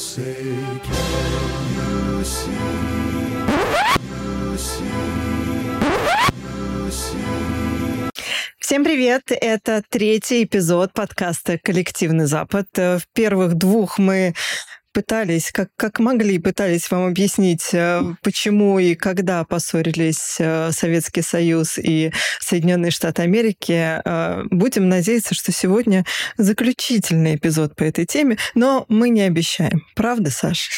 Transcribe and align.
say, 0.00 0.56
can 0.82 0.94
you 1.76 2.24
see? 2.24 2.50
You 4.00 4.56
see, 4.56 4.84
you 6.32 6.90
see. 6.90 8.10
Всем 8.58 8.84
привет! 8.84 9.24
Это 9.28 9.82
третий 9.90 10.44
эпизод 10.44 10.94
подкаста 10.94 11.58
«Коллективный 11.58 12.24
Запад». 12.24 12.66
Э, 12.76 12.98
В 12.98 13.06
первых 13.12 13.54
двух 13.56 13.98
мы 13.98 14.34
пытались, 14.92 15.50
как, 15.52 15.68
как 15.76 15.98
могли, 15.98 16.38
пытались 16.38 16.90
вам 16.90 17.06
объяснить, 17.06 17.70
э, 17.72 18.02
почему 18.22 18.78
и 18.78 18.94
когда 18.94 19.44
поссорились 19.44 20.36
э, 20.38 20.70
Советский 20.72 21.22
Союз 21.22 21.78
и 21.78 22.12
Соединенные 22.40 22.90
Штаты 22.90 23.22
Америки. 23.22 24.00
Э, 24.04 24.42
Будем 24.50 24.88
надеяться, 24.88 25.34
что 25.34 25.52
сегодня 25.52 26.04
заключительный 26.36 27.36
эпизод 27.36 27.76
по 27.76 27.84
этой 27.84 28.06
теме, 28.06 28.38
но 28.54 28.84
мы 28.88 29.10
не 29.10 29.22
обещаем. 29.22 29.82
Правда, 29.94 30.30
Саш? 30.30 30.70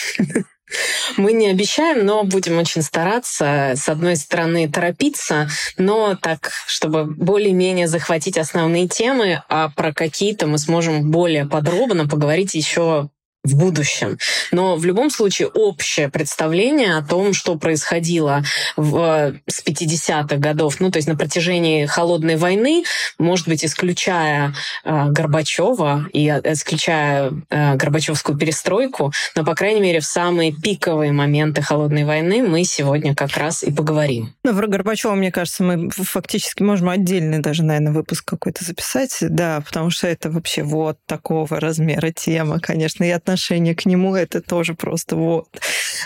Мы 1.16 1.32
не 1.32 1.48
обещаем, 1.48 2.06
но 2.06 2.24
будем 2.24 2.58
очень 2.58 2.82
стараться, 2.82 3.72
с 3.76 3.88
одной 3.88 4.16
стороны, 4.16 4.70
торопиться, 4.70 5.48
но 5.76 6.16
так, 6.16 6.50
чтобы 6.66 7.04
более-менее 7.04 7.88
захватить 7.88 8.38
основные 8.38 8.88
темы, 8.88 9.42
а 9.48 9.68
про 9.68 9.92
какие-то 9.92 10.46
мы 10.46 10.58
сможем 10.58 11.10
более 11.10 11.46
подробно 11.46 12.08
поговорить 12.08 12.54
еще 12.54 13.10
в 13.44 13.56
будущем. 13.56 14.18
Но 14.52 14.76
в 14.76 14.84
любом 14.84 15.10
случае 15.10 15.48
общее 15.48 16.08
представление 16.08 16.96
о 16.96 17.02
том, 17.02 17.34
что 17.34 17.56
происходило 17.56 18.44
в, 18.76 19.34
с 19.48 19.64
50-х 19.64 20.36
годов, 20.36 20.78
ну 20.78 20.90
то 20.90 20.98
есть 20.98 21.08
на 21.08 21.16
протяжении 21.16 21.86
холодной 21.86 22.36
войны, 22.36 22.84
может 23.18 23.48
быть, 23.48 23.64
исключая 23.64 24.54
э, 24.84 25.08
Горбачева 25.08 26.08
и 26.12 26.28
э, 26.28 26.52
исключая 26.52 27.32
э, 27.50 27.74
Горбачевскую 27.74 28.38
перестройку, 28.38 29.12
но, 29.34 29.44
по 29.44 29.54
крайней 29.54 29.80
мере, 29.80 30.00
в 30.00 30.04
самые 30.04 30.52
пиковые 30.52 31.10
моменты 31.10 31.62
холодной 31.62 32.04
войны 32.04 32.42
мы 32.46 32.62
сегодня 32.62 33.14
как 33.14 33.36
раз 33.36 33.64
и 33.64 33.72
поговорим. 33.72 34.34
Ну, 34.44 34.56
про 34.56 34.68
Горбачева, 34.68 35.14
мне 35.14 35.32
кажется, 35.32 35.64
мы 35.64 35.90
фактически 35.90 36.62
можем 36.62 36.88
отдельный 36.88 37.40
даже, 37.40 37.64
наверное, 37.64 37.92
выпуск 37.92 38.24
какой-то 38.24 38.64
записать, 38.64 39.16
да, 39.20 39.60
потому 39.60 39.90
что 39.90 40.06
это 40.06 40.30
вообще 40.30 40.62
вот 40.62 40.98
такого 41.06 41.58
размера 41.58 42.12
тема, 42.12 42.60
конечно, 42.60 43.02
и 43.02 43.10
отношения 43.10 43.31
к 43.74 43.86
нему 43.86 44.14
это 44.14 44.40
тоже 44.40 44.74
просто 44.74 45.16
вот. 45.16 45.48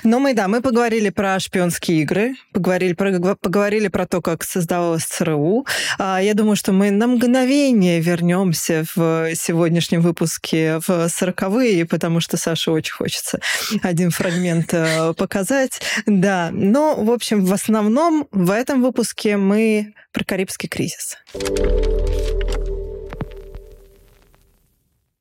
Но 0.04 0.18
мы, 0.18 0.34
да, 0.34 0.48
мы 0.48 0.60
поговорили 0.60 1.10
про 1.10 1.38
шпионские 1.40 2.02
игры, 2.02 2.34
поговорили 2.52 2.92
про, 2.92 3.36
поговорили 3.36 3.88
про 3.88 4.06
то, 4.06 4.20
как 4.20 4.44
создавалась 4.44 5.04
ЦРУ. 5.04 5.66
А, 5.98 6.20
Я 6.22 6.34
думаю, 6.34 6.56
что 6.56 6.72
мы 6.72 6.90
на 6.90 7.06
мгновение 7.06 8.00
вернемся 8.00 8.84
в 8.94 9.34
сегодняшнем 9.34 10.00
выпуске 10.00 10.80
в 10.86 11.08
сороковые, 11.08 11.86
потому 11.86 12.20
что 12.20 12.36
Саше 12.36 12.70
очень 12.70 12.92
хочется 12.92 13.40
один 13.82 14.10
фрагмент 14.10 14.72
э, 14.72 15.14
показать. 15.14 15.80
Да, 16.06 16.50
но, 16.52 16.94
в 16.96 17.10
общем, 17.10 17.44
в 17.44 17.52
основном 17.52 18.28
в 18.32 18.50
этом 18.50 18.82
выпуске 18.82 19.36
мы 19.36 19.94
про 20.12 20.24
Карибский 20.24 20.68
кризис. 20.68 21.16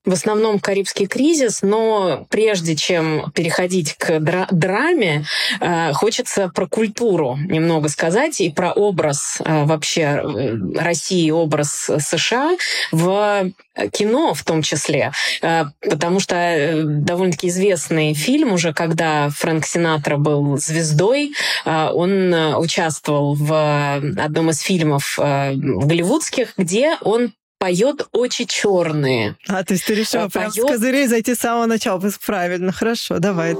В 0.06 0.14
основном 0.14 0.59
Карибский 0.59 1.08
кризис, 1.08 1.64
но 1.64 2.25
прежде 2.30 2.75
чем 2.75 3.31
переходить 3.34 3.95
к 3.95 4.11
дра- 4.20 4.48
драме, 4.52 5.25
э, 5.59 5.94
хочется 5.94 6.52
про 6.53 6.67
культуру 6.67 7.38
немного 7.38 7.89
сказать 7.89 8.39
и 8.39 8.52
про 8.52 8.72
образ 8.72 9.42
э, 9.44 9.66
вообще 9.66 10.02
э, 10.02 10.58
России, 10.78 11.31
образ 11.31 11.89
США 12.00 12.56
в 12.92 13.52
кино 13.92 14.33
в 14.33 14.44
том 14.44 14.61
числе, 14.61 15.11
э, 15.42 15.66
потому 15.81 16.20
что 16.20 16.36
э, 16.36 16.83
довольно-таки 16.83 17.48
известный 17.48 18.14
фильм 18.14 18.53
уже, 18.53 18.73
когда 18.73 19.30
Фрэнк 19.30 19.66
Синатра 19.66 20.17
был 20.17 20.58
звездой, 20.58 21.33
э, 21.66 21.89
он 21.92 22.33
э, 22.33 22.55
участвовал 22.55 23.36
в 23.36 24.02
одном 24.17 24.52
из 24.52 24.60
фильмов 24.60 25.17
э, 25.20 25.54
голливудских, 25.55 26.54
где 26.58 26.98
он 27.02 27.33
поет 27.60 28.08
очень 28.11 28.48
черные. 28.48 29.36
А, 29.48 29.64
то 29.64 29.73
есть 29.73 29.86
ты 29.86 29.95
решила 29.95 30.26
Э, 30.26 30.30
прям 30.30 30.52
с 30.52 30.55
поёт- 30.58 30.67
козырей 30.67 31.08
зайти 31.08 31.36
с 31.36 31.39
самого 31.39 31.66
начала. 31.66 32.02
Правильно, 32.26 32.71
хорошо, 32.71 33.20
давай. 33.20 33.55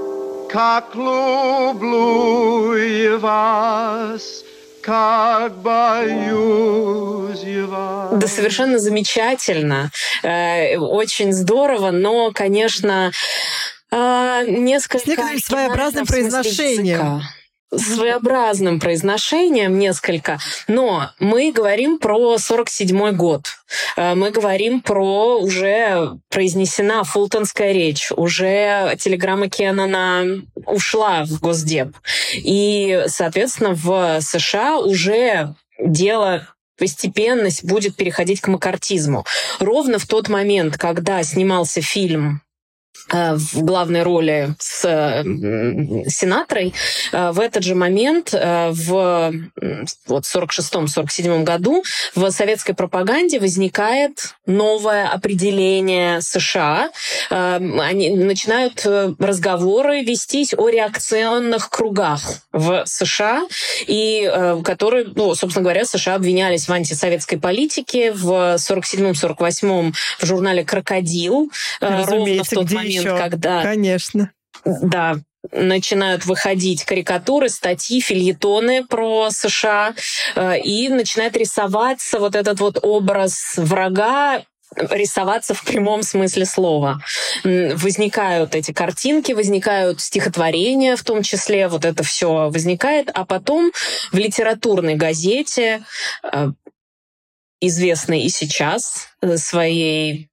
Как 0.52 0.96
люблю 0.96 2.76
вас, 3.20 4.44
как 4.82 5.58
боюсь 5.58 7.44
вас. 7.68 8.20
Да, 8.20 8.28
совершенно 8.28 8.80
замечательно, 8.80 9.92
э, 10.24 10.78
очень 10.78 11.34
здорово, 11.34 11.92
но, 11.92 12.32
конечно, 12.34 13.12
э, 13.92 14.44
несколько 14.48 15.00
С 15.00 15.06
некоторым 15.08 15.40
своеобразным 15.40 16.06
произношением. 16.06 17.00
языка. 17.00 17.22
Своеобразным 17.78 18.80
произношением 18.80 19.78
несколько, 19.78 20.40
но 20.68 21.12
мы 21.20 21.52
говорим 21.52 22.00
про 22.00 22.38
47 22.38 23.12
год. 23.14 23.46
Э, 23.98 24.16
Мы 24.16 24.32
говорим 24.32 24.82
про 24.82 25.40
уже 25.40 26.18
произнесена 26.30 27.04
фултонская 27.04 27.72
речь, 27.72 28.12
уже 28.12 28.96
телеграмма 29.00 29.50
Кеннона 29.50 30.42
ушла 30.66 31.26
в 31.26 31.40
Госдеп. 31.40 31.96
И, 32.34 33.04
соответственно, 33.08 33.74
в 33.74 34.22
США 34.22 34.78
уже 34.78 35.56
дело 35.80 36.48
постепенно 36.78 37.50
будет 37.64 37.96
переходить 37.96 38.42
к 38.42 38.48
макартизму. 38.48 39.26
Ровно 39.60 40.00
в 40.00 40.06
тот 40.06 40.30
момент, 40.30 40.78
когда 40.78 41.24
снимался 41.24 41.82
фильм 41.82 42.42
в 43.12 43.62
главной 43.64 44.04
роли 44.04 44.56
с 44.60 44.84
э, 44.86 45.22
м, 45.22 46.10
Синатрой, 46.10 46.74
э, 47.12 47.32
в 47.32 47.40
этот 47.40 47.64
же 47.64 47.76
момент 47.76 48.34
э, 48.34 48.72
в 48.72 49.32
вот 50.08 50.24
46-47 50.24 51.44
году 51.44 51.84
в 52.16 52.30
советской 52.32 52.74
пропаганде 52.74 53.40
возникает 53.40 54.36
новое 54.48 55.08
определение 55.08 56.22
США. 56.22 56.90
Э, 57.30 57.56
Они 57.80 58.10
начинают 58.10 58.82
э, 58.86 59.14
разговоры 59.20 60.02
вестись 60.04 60.54
о 60.58 60.70
реакционных 60.70 61.70
кругах 61.70 62.22
в 62.52 62.84
США, 62.86 63.44
и 63.86 64.30
э, 64.32 64.62
которые, 64.64 65.06
ну, 65.16 65.36
собственно 65.36 65.64
говоря, 65.64 65.86
США 65.86 66.16
обвинялись 66.16 66.68
в 66.68 66.72
антисоветской 66.74 67.38
политике 67.38 68.12
в 68.14 68.56
47-48 68.56 69.94
в 70.20 70.26
журнале 70.26 70.64
«Крокодил», 70.64 71.52
э, 71.82 71.86
ровно 71.88 72.04
в 72.04 72.08
Разумеется, 72.08 72.56
тот 72.56 72.66
где 72.66 72.76
момент, 72.86 73.06
еще? 73.06 73.18
когда 73.18 73.62
Конечно. 73.62 74.32
да, 74.64 75.18
начинают 75.52 76.26
выходить 76.26 76.86
карикатуры, 76.86 77.50
статьи, 77.50 78.00
фильетоны 78.00 78.86
про 78.86 79.30
США, 79.30 79.94
э, 80.36 80.60
и 80.60 80.90
начинает 80.90 81.38
рисоваться 81.38 82.20
вот 82.20 82.36
этот 82.36 82.60
вот 82.60 82.80
образ 82.82 83.54
врага 83.58 84.44
рисоваться 84.76 85.54
в 85.54 85.64
прямом 85.64 86.04
смысле 86.04 86.46
слова. 86.46 87.00
Возникают 87.44 88.56
эти 88.56 88.72
картинки, 88.72 89.32
возникают 89.32 90.02
стихотворения 90.02 90.96
в 90.96 91.04
том 91.04 91.22
числе, 91.22 91.68
вот 91.68 91.86
это 91.86 92.04
все 92.04 92.50
возникает, 92.50 93.10
а 93.14 93.26
потом 93.26 93.72
в 94.12 94.18
литературной 94.18 94.96
газете, 94.96 95.86
э, 96.24 96.48
известной 97.62 98.22
и 98.22 98.30
сейчас 98.30 99.08
э, 99.22 99.38
своей 99.38 100.30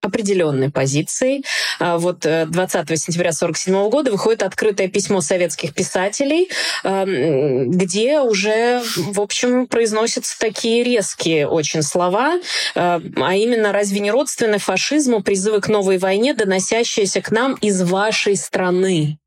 определенной 0.00 0.70
позицией. 0.70 1.44
А 1.78 1.98
Вот 1.98 2.26
э, 2.26 2.46
20 2.46 2.88
сентября 2.98 3.30
1947 3.30 3.90
года 3.90 4.10
выходит 4.10 4.42
открытое 4.42 4.88
письмо 4.88 5.20
советских 5.20 5.74
писателей, 5.74 6.48
где 6.82 8.20
уже, 8.20 8.82
в 8.96 9.20
общем, 9.20 9.66
произносятся 9.66 10.38
такие 10.38 10.82
резкие 10.82 11.46
очень 11.46 11.82
слова, 11.82 12.36
э, 12.36 12.40
а 12.74 13.34
именно 13.34 13.72
«разве 13.72 14.00
не 14.00 14.10
родственны 14.10 14.58
фашизму 14.58 15.22
призывы 15.22 15.60
к 15.60 15.68
новой 15.68 15.98
войне, 15.98 16.34
доносящиеся 16.34 17.20
к 17.20 17.30
нам 17.30 17.54
из 17.54 17.82
вашей 17.82 18.36
страны?» 18.36 19.19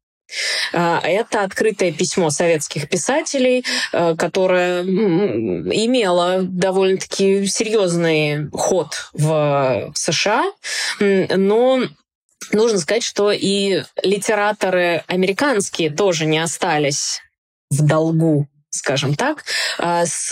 А, 0.74 1.00
Это 1.04 1.44
открытое 1.44 1.92
письмо 1.92 2.30
советских 2.30 2.90
писателей, 2.90 3.66
э, 3.92 4.16
которое 4.16 4.84
имело 4.84 6.42
довольно-таки 6.42 7.46
серьезный 7.48 8.50
ход 8.52 9.10
в 9.14 9.92
США, 9.96 10.44
но 11.00 11.84
нужно 12.52 12.80
сказать, 12.80 13.04
что 13.04 13.32
и 13.32 13.84
литераторы 14.02 15.04
американские 15.08 15.90
тоже 15.90 16.26
не 16.26 16.40
остались 16.40 17.22
в 17.70 17.86
долгу 17.86 18.48
скажем 18.74 19.14
так, 19.14 19.46
а, 19.78 20.06
с, 20.06 20.32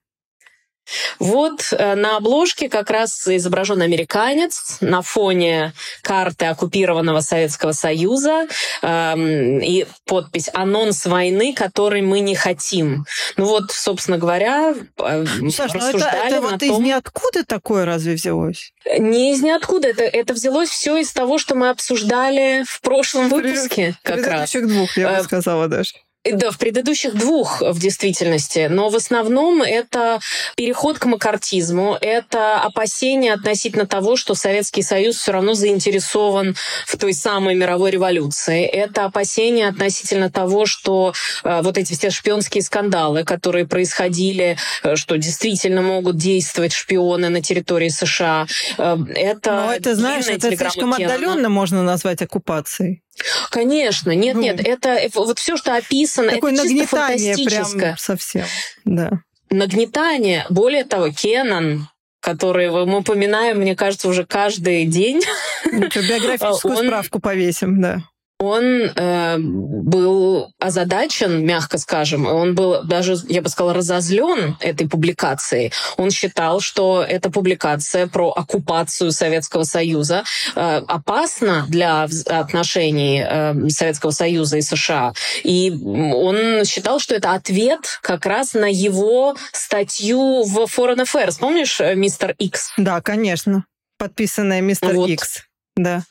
Вот 1.19 1.73
э, 1.73 1.95
на 1.95 2.17
обложке 2.17 2.69
как 2.69 2.91
раз 2.91 3.27
изображен 3.27 3.83
американец 3.83 4.79
на 4.81 5.03
фоне 5.03 5.73
карты 6.03 6.47
оккупированного 6.47 7.21
Советского 7.21 7.73
Союза 7.73 8.47
эм, 8.83 9.59
и 9.59 9.87
подпись 10.07 10.49
«Анонс 10.53 11.07
войны, 11.07 11.55
который 11.55 12.03
мы 12.03 12.21
не 12.21 12.35
хотим». 12.35 13.05
Ну 13.37 13.47
вот, 13.47 13.71
собственно 13.71 14.19
говоря, 14.19 14.75
э, 14.99 15.25
Саш, 15.51 15.75
ну 15.75 15.89
это, 15.89 16.07
это 16.07 16.41
вот 16.41 16.61
том... 16.61 16.71
из 16.71 16.79
ниоткуда 16.79 17.45
такое 17.45 17.85
разве 17.85 18.15
взялось? 18.15 18.73
Не 18.99 19.33
из 19.33 19.43
ниоткуда. 19.43 19.89
Это, 19.89 20.03
это 20.05 20.35
взялось 20.35 20.71
все 20.71 20.97
из 20.97 21.13
того, 21.13 21.39
что 21.39 21.55
мы 21.55 21.71
обсуждали 21.71 22.65
в 22.67 22.81
прошлом 22.81 23.29
выпуске. 23.29 23.95
Как 24.03 24.27
раз. 24.27 24.53
двух, 24.53 24.97
я 24.97 25.09
бы 25.09 25.15
э, 25.17 25.23
сказала 25.23 25.69
даже. 25.69 25.95
Да, 26.23 26.51
в 26.51 26.59
предыдущих 26.59 27.15
двух 27.15 27.63
в 27.63 27.79
действительности, 27.79 28.69
но 28.71 28.91
в 28.91 28.97
основном 28.97 29.63
это 29.63 30.21
переход 30.55 30.99
к 30.99 31.07
макартизму, 31.07 31.97
это 31.99 32.61
опасение 32.61 33.33
относительно 33.33 33.87
того, 33.87 34.17
что 34.17 34.35
Советский 34.35 34.83
Союз 34.83 35.17
все 35.17 35.33
равно 35.33 35.55
заинтересован 35.55 36.57
в 36.87 36.99
той 36.99 37.15
самой 37.15 37.55
мировой 37.55 37.91
революции, 37.91 38.67
это 38.67 39.07
опасение 39.07 39.69
относительно 39.69 40.31
того, 40.31 40.67
что 40.67 41.15
э, 41.43 41.63
вот 41.63 41.79
эти 41.79 41.95
все 41.95 42.11
шпионские 42.11 42.63
скандалы, 42.63 43.25
которые 43.25 43.67
происходили, 43.67 44.59
э, 44.83 44.97
что 44.97 45.17
действительно 45.17 45.81
могут 45.81 46.19
действовать 46.19 46.75
шпионы 46.75 47.31
на 47.31 47.41
территории 47.41 47.89
США, 47.89 48.47
э, 48.77 48.97
это... 49.15 49.53
Но 49.53 49.73
это, 49.73 49.95
знаешь, 49.95 50.27
это 50.27 50.55
слишком 50.55 50.93
отдаленно 50.93 51.49
можно 51.49 51.83
назвать 51.83 52.21
оккупацией. 52.21 53.03
Конечно, 53.51 54.13
нет, 54.15 54.37
ну, 54.37 54.43
нет, 54.43 54.61
это 54.65 54.99
вот 55.15 55.39
все, 55.39 55.57
что 55.57 55.77
описано, 55.77 56.31
такое 56.31 56.55
это 56.55 56.63
чисто 56.69 56.87
фантастическое. 56.87 57.79
Прям 57.79 57.99
совсем, 57.99 58.45
да. 58.85 59.11
Нагнетание, 59.51 60.47
более 60.49 60.85
того, 60.85 61.11
Кеннон, 61.11 61.89
который 62.21 62.71
мы 62.71 62.99
упоминаем, 62.99 63.59
мне 63.59 63.75
кажется, 63.75 64.09
уже 64.09 64.25
каждый 64.25 64.87
день. 64.87 65.23
Биографическую 65.71 66.75
он... 66.79 66.87
справку 66.87 67.21
повесим, 67.21 67.81
да 67.81 68.03
он 68.41 68.65
э, 68.65 69.37
был 69.39 70.51
озадачен, 70.59 71.45
мягко 71.45 71.77
скажем, 71.77 72.27
он 72.27 72.55
был 72.55 72.83
даже, 72.85 73.17
я 73.29 73.43
бы 73.43 73.51
сказала, 73.51 73.75
разозлен 73.75 74.57
этой 74.61 74.89
публикацией. 74.89 75.73
Он 75.99 76.11
считал, 76.11 76.61
что 76.61 77.05
эта 77.07 77.31
публикация 77.31 78.07
про 78.07 78.31
оккупацию 78.31 79.13
Советского 79.13 79.65
Союза 79.65 80.25
э, 80.57 80.61
опасна 80.89 81.67
для 81.69 82.05
отношений 82.05 83.23
э, 83.23 83.69
Советского 83.69 84.11
Союза 84.11 84.57
и 84.57 84.63
США. 84.63 85.13
И 85.45 85.71
он 85.71 86.65
считал, 86.65 86.99
что 86.99 87.15
это 87.15 87.33
ответ 87.33 87.99
как 88.01 88.25
раз 88.25 88.55
на 88.55 88.71
его 88.71 89.37
статью 89.53 90.45
в 90.45 90.65
Foreign 90.65 91.05
Affairs. 91.05 91.37
Помнишь, 91.39 91.79
э, 91.81 91.95
мистер 91.95 92.35
Икс? 92.39 92.73
Да, 92.79 93.03
конечно. 93.03 93.67
Подписанная 93.99 94.63
мистер 94.63 94.95
Икс. 94.95 95.43
Вот. 95.77 95.85
Да. 95.85 96.03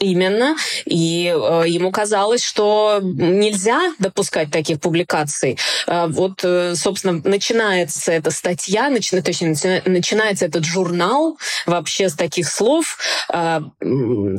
Именно. 0.00 0.56
И 0.86 1.26
э, 1.26 1.64
ему 1.66 1.90
казалось, 1.92 2.42
что 2.42 3.00
нельзя 3.02 3.92
допускать 3.98 4.50
таких 4.50 4.80
публикаций. 4.80 5.58
Э, 5.86 6.06
вот, 6.08 6.40
э, 6.42 6.74
собственно, 6.74 7.20
начинается 7.22 8.10
эта 8.10 8.30
статья, 8.30 8.88
начи, 8.88 9.20
точнее, 9.20 9.82
начинается 9.84 10.46
этот 10.46 10.64
журнал 10.64 11.38
вообще 11.66 12.08
с 12.08 12.14
таких 12.14 12.48
слов. 12.48 12.96
Э, 13.30 13.60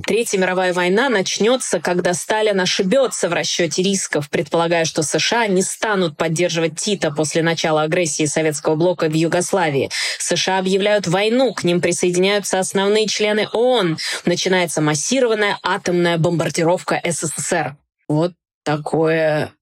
Третья 0.08 0.40
мировая 0.40 0.74
война 0.74 1.10
начнется, 1.10 1.80
когда 1.80 2.16
Сталин 2.16 2.60
ошибется 2.60 3.30
в 3.30 3.34
расчете 3.34 3.84
рисков, 3.84 4.32
предполагая, 4.32 4.86
что 4.86 5.04
США 5.04 5.46
не 5.46 5.62
станут 5.62 6.18
поддерживать 6.18 6.80
Тита 6.80 7.12
после 7.12 7.44
начала 7.44 7.84
агрессии 7.84 8.26
советского 8.26 8.76
блока 8.76 9.08
в 9.10 9.14
Югославии. 9.14 9.92
США 10.18 10.58
объявляют 10.58 11.06
войну, 11.06 11.54
к 11.54 11.64
ним 11.64 11.82
присоединяются 11.82 12.58
основные 12.58 13.06
члены 13.08 13.48
ООН. 13.54 14.00
Начинается 14.26 14.82
массированная 14.82 15.51
атомная 15.64 16.18
бомбардировка 16.18 17.02
СССР. 17.04 17.78
Вот 18.08 18.34
такое 18.64 19.54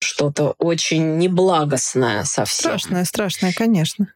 что-то 0.00 0.54
очень 0.58 1.18
неблагостное 1.18 2.24
совсем. 2.24 2.78
Страшное, 2.78 3.04
страшное, 3.04 3.52
конечно. 3.52 4.08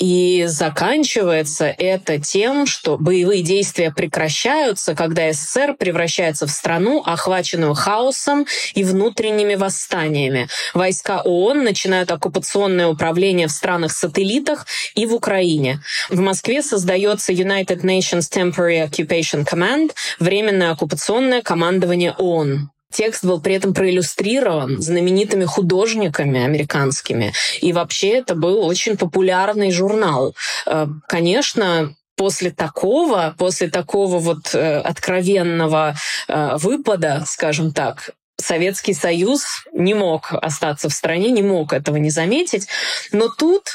И 0.00 0.46
заканчивается 0.46 1.66
это 1.66 2.18
тем, 2.18 2.64
что 2.64 2.96
боевые 2.96 3.42
действия 3.42 3.92
прекращаются, 3.92 4.94
когда 4.94 5.30
СССР 5.30 5.76
превращается 5.78 6.46
в 6.46 6.50
страну, 6.50 7.02
охваченную 7.04 7.74
хаосом 7.74 8.46
и 8.74 8.82
внутренними 8.82 9.56
восстаниями. 9.56 10.48
Войска 10.72 11.20
ООН 11.20 11.64
начинают 11.64 12.10
оккупационное 12.10 12.88
управление 12.88 13.46
в 13.46 13.52
странах-сателлитах 13.52 14.66
и 14.94 15.04
в 15.04 15.14
Украине. 15.14 15.80
В 16.08 16.20
Москве 16.20 16.62
создается 16.62 17.32
United 17.32 17.82
Nations 17.82 18.30
Temporary 18.32 18.88
Occupation 18.88 19.46
Command, 19.46 19.90
временное 20.18 20.70
оккупационное 20.70 21.42
командование 21.42 22.14
ООН. 22.16 22.70
Текст 22.92 23.24
был 23.24 23.40
при 23.40 23.54
этом 23.54 23.72
проиллюстрирован 23.72 24.80
знаменитыми 24.82 25.44
художниками 25.44 26.42
американскими. 26.42 27.32
И 27.60 27.72
вообще 27.72 28.18
это 28.18 28.34
был 28.34 28.64
очень 28.64 28.96
популярный 28.96 29.70
журнал. 29.70 30.34
Э, 30.66 30.86
конечно, 31.06 31.94
после 32.16 32.50
такого, 32.50 33.34
после 33.38 33.68
такого 33.68 34.18
вот 34.18 34.54
э, 34.54 34.80
откровенного 34.80 35.94
э, 36.28 36.56
выпада, 36.56 37.24
скажем 37.26 37.72
так, 37.72 38.10
Советский 38.40 38.94
Союз 38.94 39.44
не 39.72 39.94
мог 39.94 40.32
остаться 40.32 40.88
в 40.88 40.92
стране, 40.92 41.30
не 41.30 41.42
мог 41.42 41.72
этого 41.72 41.96
не 41.96 42.10
заметить. 42.10 42.66
Но 43.12 43.28
тут 43.28 43.68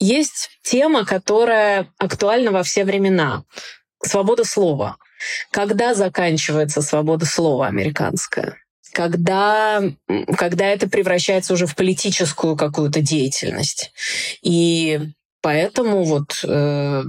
есть 0.00 0.50
тема, 0.62 1.04
которая 1.04 1.88
актуальна 1.98 2.50
во 2.50 2.62
все 2.62 2.84
времена. 2.84 3.44
Свобода 4.02 4.44
слова. 4.44 4.96
Когда 5.50 5.94
заканчивается 5.94 6.82
свобода 6.82 7.26
слова 7.26 7.66
американская? 7.66 8.56
когда, 8.94 9.82
когда 10.38 10.66
это 10.66 10.88
превращается 10.88 11.52
уже 11.52 11.66
в 11.66 11.74
политическую 11.74 12.56
какую-то 12.56 13.02
деятельность. 13.02 13.92
И 14.40 15.00
поэтому 15.42 16.04
вот, 16.04 16.44
э, 16.44 17.02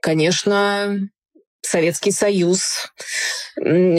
конечно, 0.00 1.08
Советский 1.66 2.12
Союз 2.12 2.92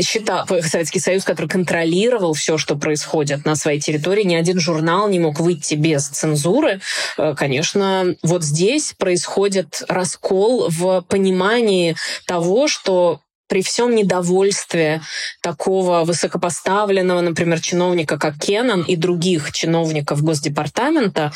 считал, 0.02 0.48
Советский 0.48 1.00
Союз, 1.00 1.24
который 1.24 1.48
контролировал 1.48 2.34
все, 2.34 2.58
что 2.58 2.76
происходит 2.76 3.46
на 3.46 3.56
своей 3.56 3.80
территории, 3.80 4.24
ни 4.24 4.36
один 4.36 4.60
журнал 4.60 5.10
не 5.10 5.20
мог 5.20 5.40
выйти 5.40 5.76
без 5.76 6.08
цензуры. 6.08 6.80
Э, 7.18 7.36
конечно, 7.36 8.16
вот 8.24 8.44
здесь 8.44 8.94
происходит 8.98 9.84
раскол 9.90 10.68
в 10.70 11.02
понимании 11.02 11.96
того, 12.26 12.68
что 12.68 13.22
при 13.48 13.62
всем 13.62 13.96
недовольстве 13.96 15.02
такого 15.42 16.04
высокопоставленного, 16.04 17.22
например, 17.22 17.62
чиновника, 17.62 18.18
как 18.18 18.38
Кеннон 18.38 18.84
и 18.84 18.96
других 18.96 19.52
чиновников 19.54 20.22
Госдепартамента, 20.22 21.32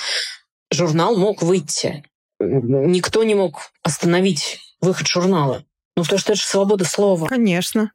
журнал 0.72 1.16
мог 1.16 1.42
выйти. 1.42 2.04
Никто 2.40 3.24
не 3.24 3.36
мог 3.36 3.72
остановить 3.84 4.60
выход 4.82 5.08
журнала. 5.08 5.64
Ну, 6.02 6.06
потому 6.06 6.20
что 6.20 6.34
это 6.34 6.42
же 6.42 6.48
свобода 6.48 6.86
слова. 6.86 7.28
Конечно. 7.28 7.92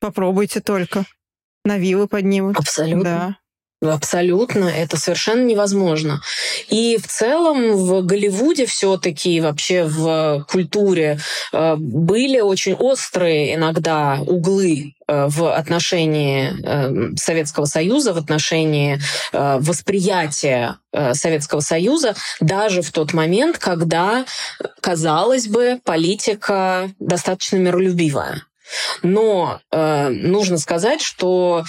Попробуйте 0.00 0.60
только. 0.60 1.04
На 1.64 1.78
вилы 1.78 2.06
поднимут. 2.06 2.58
Абсолютно. 2.58 3.02
Да. 3.02 3.38
Абсолютно, 3.82 4.64
это 4.64 4.96
совершенно 4.96 5.44
невозможно. 5.44 6.22
И 6.70 6.96
в 6.96 7.06
целом 7.06 7.76
в 7.76 8.02
Голливуде 8.06 8.64
все-таки 8.64 9.38
вообще 9.42 9.84
в 9.84 10.46
культуре 10.50 11.18
э, 11.52 11.76
были 11.76 12.40
очень 12.40 12.72
острые 12.72 13.54
иногда 13.54 14.18
углы 14.26 14.94
э, 15.06 15.26
в 15.28 15.54
отношении 15.54 16.54
э, 16.64 17.16
Советского 17.16 17.66
Союза, 17.66 18.14
в 18.14 18.18
отношении 18.18 18.98
восприятия 19.32 20.78
Советского 21.12 21.60
Союза, 21.60 22.14
даже 22.40 22.80
в 22.80 22.90
тот 22.90 23.12
момент, 23.12 23.58
когда, 23.58 24.24
казалось 24.80 25.48
бы, 25.48 25.80
политика 25.84 26.90
достаточно 26.98 27.56
миролюбивая. 27.56 28.42
Но 29.02 29.60
э, 29.70 30.08
нужно 30.08 30.58
сказать, 30.58 31.00
что 31.00 31.64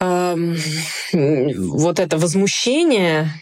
вот 0.00 1.98
это 1.98 2.18
возмущение 2.18 3.32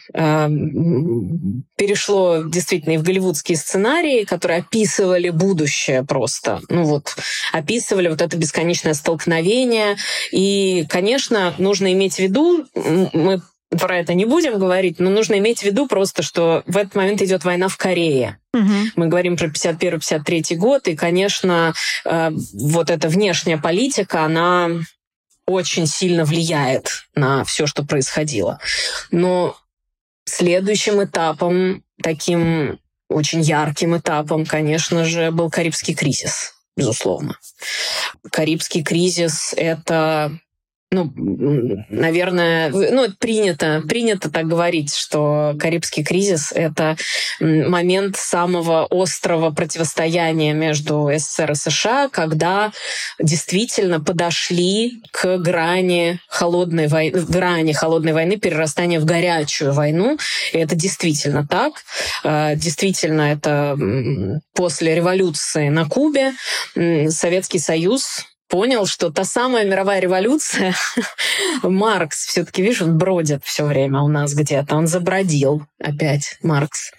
перешло 1.76 2.44
действительно 2.44 2.94
и 2.94 2.96
в 2.96 3.02
голливудские 3.02 3.58
сценарии, 3.58 4.24
которые 4.24 4.60
описывали 4.60 5.28
будущее 5.28 6.02
просто. 6.04 6.60
Ну 6.70 6.84
вот, 6.84 7.14
описывали 7.52 8.08
вот 8.08 8.22
это 8.22 8.38
бесконечное 8.38 8.94
столкновение. 8.94 9.96
И, 10.32 10.86
конечно, 10.88 11.54
нужно 11.58 11.92
иметь 11.92 12.14
в 12.14 12.20
виду, 12.20 12.64
мы 12.74 13.42
про 13.70 13.98
это 13.98 14.14
не 14.14 14.24
будем 14.24 14.58
говорить, 14.58 14.98
но 14.98 15.10
нужно 15.10 15.38
иметь 15.38 15.60
в 15.60 15.64
виду 15.64 15.86
просто, 15.86 16.22
что 16.22 16.62
в 16.66 16.76
этот 16.76 16.94
момент 16.94 17.20
идет 17.20 17.44
война 17.44 17.68
в 17.68 17.76
Корее. 17.76 18.38
Угу. 18.54 18.72
Мы 18.96 19.08
говорим 19.08 19.36
про 19.36 19.48
51-53 19.48 20.54
год, 20.56 20.88
и, 20.88 20.96
конечно, 20.96 21.74
э, 22.04 22.30
вот 22.54 22.90
эта 22.90 23.08
внешняя 23.08 23.58
политика, 23.58 24.24
она 24.24 24.70
очень 25.46 25.86
сильно 25.86 26.24
влияет 26.24 27.06
на 27.14 27.44
все, 27.44 27.66
что 27.66 27.84
происходило. 27.84 28.58
Но 29.10 29.56
следующим 30.24 31.02
этапом 31.02 31.84
таким 32.02 32.78
очень 33.08 33.40
ярким 33.40 33.96
этапом, 33.96 34.44
конечно 34.44 35.04
же, 35.04 35.30
был 35.30 35.50
Карибский 35.50 35.94
кризис, 35.94 36.54
безусловно. 36.76 37.38
Карибский 38.32 38.82
кризис— 38.82 39.54
это 39.56 40.38
ну, 40.96 41.84
наверное, 41.90 42.70
ну, 42.70 43.06
принято, 43.18 43.82
принято 43.86 44.30
так 44.30 44.46
говорить, 44.46 44.94
что 44.94 45.54
Карибский 45.58 46.02
кризис— 46.02 46.52
это 46.54 46.96
момент 47.40 48.16
самого 48.16 48.86
острого 48.90 49.50
противостояния 49.50 50.54
между 50.54 51.10
СССР 51.14 51.52
и 51.52 51.54
США, 51.54 52.08
когда 52.08 52.72
действительно 53.18 54.00
подошли 54.00 55.02
к 55.12 55.38
грани 55.38 56.20
холодной 56.28 56.88
войны, 56.88 57.20
грани 57.20 57.72
холодной 57.72 58.12
войны, 58.12 58.36
перерастания 58.36 58.98
в 58.98 59.04
горячую 59.04 59.72
войну. 59.72 60.18
И 60.52 60.58
это 60.58 60.74
действительно 60.74 61.46
так. 61.46 61.74
Э, 62.24 62.56
действительно, 62.56 63.22
это 63.32 63.76
после 64.54 64.94
революции 64.94 65.68
на 65.68 65.86
Кубе 65.86 66.32
Советский 66.74 67.58
Союз 67.58 68.24
понял, 68.48 68.86
что 68.86 69.10
та 69.10 69.24
самая 69.24 69.64
мировая 69.64 70.00
революция, 70.00 70.74
Маркс 71.62 72.26
все-таки, 72.26 72.62
видишь, 72.62 72.82
он 72.82 72.98
бродит 72.98 73.44
все 73.44 73.64
время 73.64 74.00
у 74.00 74.08
нас 74.08 74.34
где-то, 74.34 74.76
он 74.76 74.86
забродил 74.86 75.66
опять, 75.78 76.38
Маркс. 76.42 76.92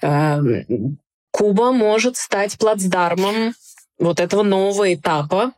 Эм, 0.00 0.98
Куба 1.30 1.72
может 1.72 2.16
стать 2.16 2.58
плацдармом 2.58 3.54
вот 3.98 4.20
этого 4.20 4.42
нового 4.42 4.92
этапа 4.92 5.52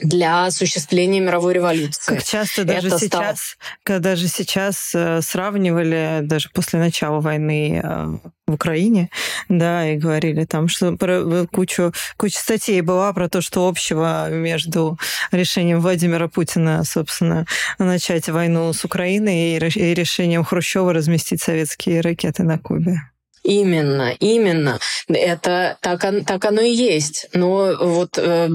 для 0.00 0.46
осуществления 0.46 1.20
мировой 1.20 1.54
революции. 1.54 2.14
Как 2.14 2.22
часто 2.22 2.64
даже 2.64 2.88
Это 2.88 2.98
сейчас, 2.98 3.40
стало... 3.40 3.58
когда 3.82 4.10
даже 4.10 4.28
сейчас 4.28 4.92
э, 4.94 5.20
сравнивали, 5.22 6.20
даже 6.22 6.50
после 6.50 6.78
начала 6.78 7.20
войны 7.20 7.80
э, 7.82 8.18
в 8.46 8.52
Украине, 8.52 9.10
да, 9.48 9.90
и 9.90 9.96
говорили 9.96 10.44
там, 10.44 10.68
что 10.68 10.96
про 10.96 11.20
э, 11.20 11.46
кучу, 11.50 11.92
куча 12.16 12.38
статей 12.38 12.80
была 12.80 13.12
про 13.12 13.28
то, 13.28 13.40
что 13.40 13.66
общего 13.66 14.30
между 14.30 14.98
решением 15.32 15.80
Владимира 15.80 16.28
Путина, 16.28 16.84
собственно, 16.84 17.46
начать 17.78 18.28
войну 18.28 18.72
с 18.72 18.84
Украиной 18.84 19.56
и 19.56 19.94
решением 19.94 20.44
Хрущева 20.44 20.92
разместить 20.92 21.42
советские 21.42 22.02
ракеты 22.02 22.44
на 22.44 22.58
Кубе. 22.58 23.00
Именно, 23.48 24.12
именно. 24.20 24.78
Это 25.08 25.78
так, 25.80 26.04
так 26.26 26.44
оно 26.44 26.60
и 26.60 26.70
есть. 26.70 27.28
Но 27.32 27.74
вот 27.80 28.18
э, 28.18 28.46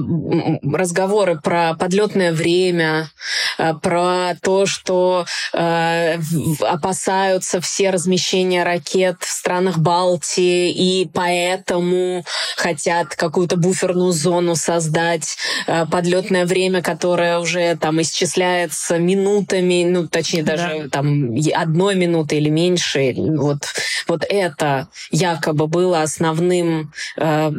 разговоры 0.72 1.40
про 1.40 1.74
подлетное 1.74 2.30
время, 2.30 3.10
э, 3.58 3.74
про 3.82 4.36
то, 4.40 4.66
что 4.66 5.26
э, 5.52 6.16
опасаются 6.60 7.60
все 7.60 7.90
размещения 7.90 8.62
ракет 8.62 9.16
в 9.18 9.28
странах 9.28 9.78
Балтии, 9.78 10.70
и 10.70 11.10
поэтому 11.12 12.24
хотят 12.56 13.16
какую-то 13.16 13.56
буферную 13.56 14.12
зону 14.12 14.54
создать, 14.54 15.36
э, 15.66 15.86
подлетное 15.86 16.46
время, 16.46 16.82
которое 16.82 17.40
уже 17.40 17.76
там 17.78 18.00
исчисляется 18.00 18.98
минутами, 18.98 19.84
ну, 19.88 20.06
точнее, 20.06 20.44
даже 20.44 20.82
да. 20.84 20.88
там 20.88 21.34
одной 21.52 21.96
минуты 21.96 22.36
или 22.36 22.48
меньше. 22.48 23.12
Вот, 23.16 23.64
вот 24.06 24.24
это 24.28 24.83
якобы 25.10 25.66
было 25.66 26.02
основным, 26.02 26.92
э, 27.16 27.50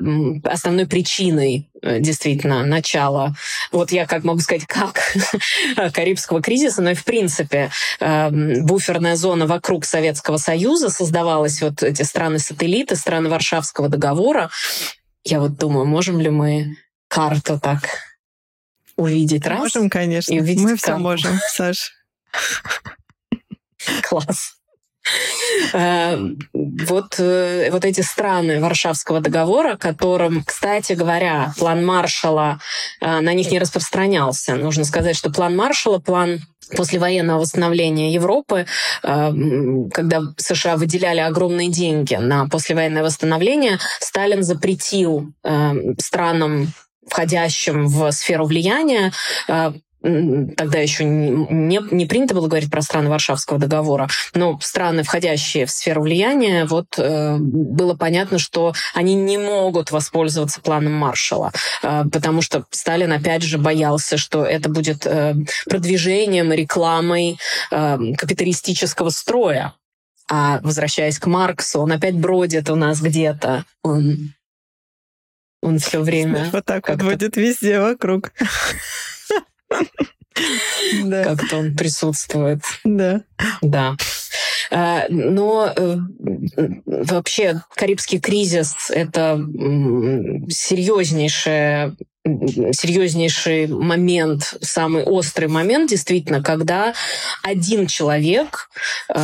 основной 0.44 0.88
причиной 0.88 1.70
э, 1.82 2.00
действительно 2.00 2.66
начала, 2.66 3.36
вот 3.72 3.92
я 3.92 4.06
как 4.06 4.24
могу 4.24 4.40
сказать, 4.40 4.66
как 4.66 5.00
Карибского 5.94 6.42
кризиса, 6.42 6.82
но 6.82 6.92
и 6.92 6.96
в 6.96 7.04
принципе 7.04 7.72
э, 8.00 8.30
буферная 8.62 9.16
зона 9.16 9.48
вокруг 9.48 9.86
Советского 9.86 10.38
Союза 10.38 10.90
создавалась, 10.90 11.62
вот 11.62 11.84
эти 11.84 12.04
страны-сателлиты, 12.04 12.96
страны 12.96 13.30
Варшавского 13.30 13.90
договора. 13.90 14.50
Я 15.24 15.40
вот 15.40 15.58
думаю, 15.58 15.86
можем 15.86 16.20
ли 16.20 16.30
мы 16.30 16.78
карту 17.08 17.60
так 17.60 17.82
увидеть 18.96 19.46
раз? 19.46 19.60
Можем, 19.60 19.90
конечно. 19.90 20.34
И 20.34 20.40
увидеть 20.40 20.64
мы 20.64 20.76
все 20.76 20.98
можем, 20.98 21.40
Саш. 21.52 21.92
Класс. 24.04 24.56
Э, 25.74 26.18
вот, 26.54 27.16
э, 27.20 27.70
вот 27.72 27.86
эти 27.86 28.02
страны 28.02 28.60
Варшавского 28.60 29.22
договора, 29.22 29.78
которым, 29.78 30.44
кстати 30.44 30.94
говоря, 30.94 31.54
план 31.58 31.86
Маршала 31.86 32.60
э, 33.02 33.20
на 33.20 33.34
них 33.34 33.52
не 33.52 33.60
распространялся. 33.60 34.56
Нужно 34.56 34.84
сказать, 34.84 35.16
что 35.16 35.30
план 35.30 35.56
Маршала, 35.56 36.00
план 36.00 36.40
послевоенного 36.76 37.42
восстановления 37.42 38.12
Европы, 38.12 38.66
когда 39.04 40.22
США 40.38 40.78
выделяли 40.78 41.20
огромные 41.20 41.70
деньги 41.70 42.16
на 42.16 42.48
послевоенное 42.48 43.04
восстановление, 43.04 43.78
Сталин 44.00 44.42
запретил 44.42 45.32
странам 46.00 46.74
входящим 47.08 47.86
в 47.86 48.12
сферу 48.12 48.46
влияния 48.46 49.14
тогда 50.06 50.80
еще 50.80 51.04
не, 51.04 51.80
не 51.92 52.06
принято 52.06 52.36
было 52.36 52.48
говорить 52.48 52.70
про 52.70 52.82
страны 52.82 53.10
Варшавского 53.10 53.60
договора, 53.60 54.08
но 54.34 54.60
страны, 54.62 55.04
входящие 55.04 55.66
в 55.66 55.72
сферу 55.72 56.04
влияния, 56.04 56.66
вот 56.66 56.98
э, 56.98 57.38
было 57.40 57.96
понятно, 57.96 58.38
что 58.38 58.74
они 58.94 59.16
не 59.16 59.38
могут 59.38 59.90
воспользоваться 59.92 60.62
планом 60.62 60.94
Маршала, 60.94 61.52
э, 61.82 62.04
потому 62.12 62.42
что 62.42 62.66
Сталин, 62.70 63.12
опять 63.14 63.42
же, 63.42 63.58
боялся, 63.58 64.18
что 64.18 64.46
это 64.46 64.70
будет 64.70 65.08
э, 65.08 65.34
продвижением, 65.68 66.52
рекламой 66.52 67.40
э, 67.72 67.98
капиталистического 68.18 69.10
строя. 69.10 69.74
А 70.28 70.60
возвращаясь 70.62 71.20
к 71.20 71.28
Марксу, 71.28 71.80
он 71.82 71.92
опять 71.92 72.16
бродит 72.16 72.70
у 72.70 72.76
нас 72.76 73.00
где-то. 73.00 73.66
Он, 73.84 74.34
он 75.62 75.78
все 75.78 76.02
время... 76.02 76.50
Вот 76.52 76.66
так 76.66 76.90
вот 76.90 77.02
будет 77.02 77.38
везде 77.38 77.80
вокруг. 77.80 78.32
Как-то 81.12 81.58
он 81.58 81.76
присутствует. 81.76 82.62
Да. 82.84 83.22
Да. 83.62 83.96
А, 84.72 85.06
но 85.10 85.72
э, 85.76 85.98
вообще 86.86 87.62
Карибский 87.76 88.20
кризис— 88.20 88.76
это 88.90 89.40
серьезнейшее 90.50 91.96
серьезнейший 92.26 93.68
момент, 93.68 94.56
самый 94.62 95.04
острый 95.04 95.48
момент, 95.48 95.92
действительно, 95.92 96.42
когда 96.42 96.96
один 97.44 97.86
человек 97.86 98.70
э, 99.14 99.20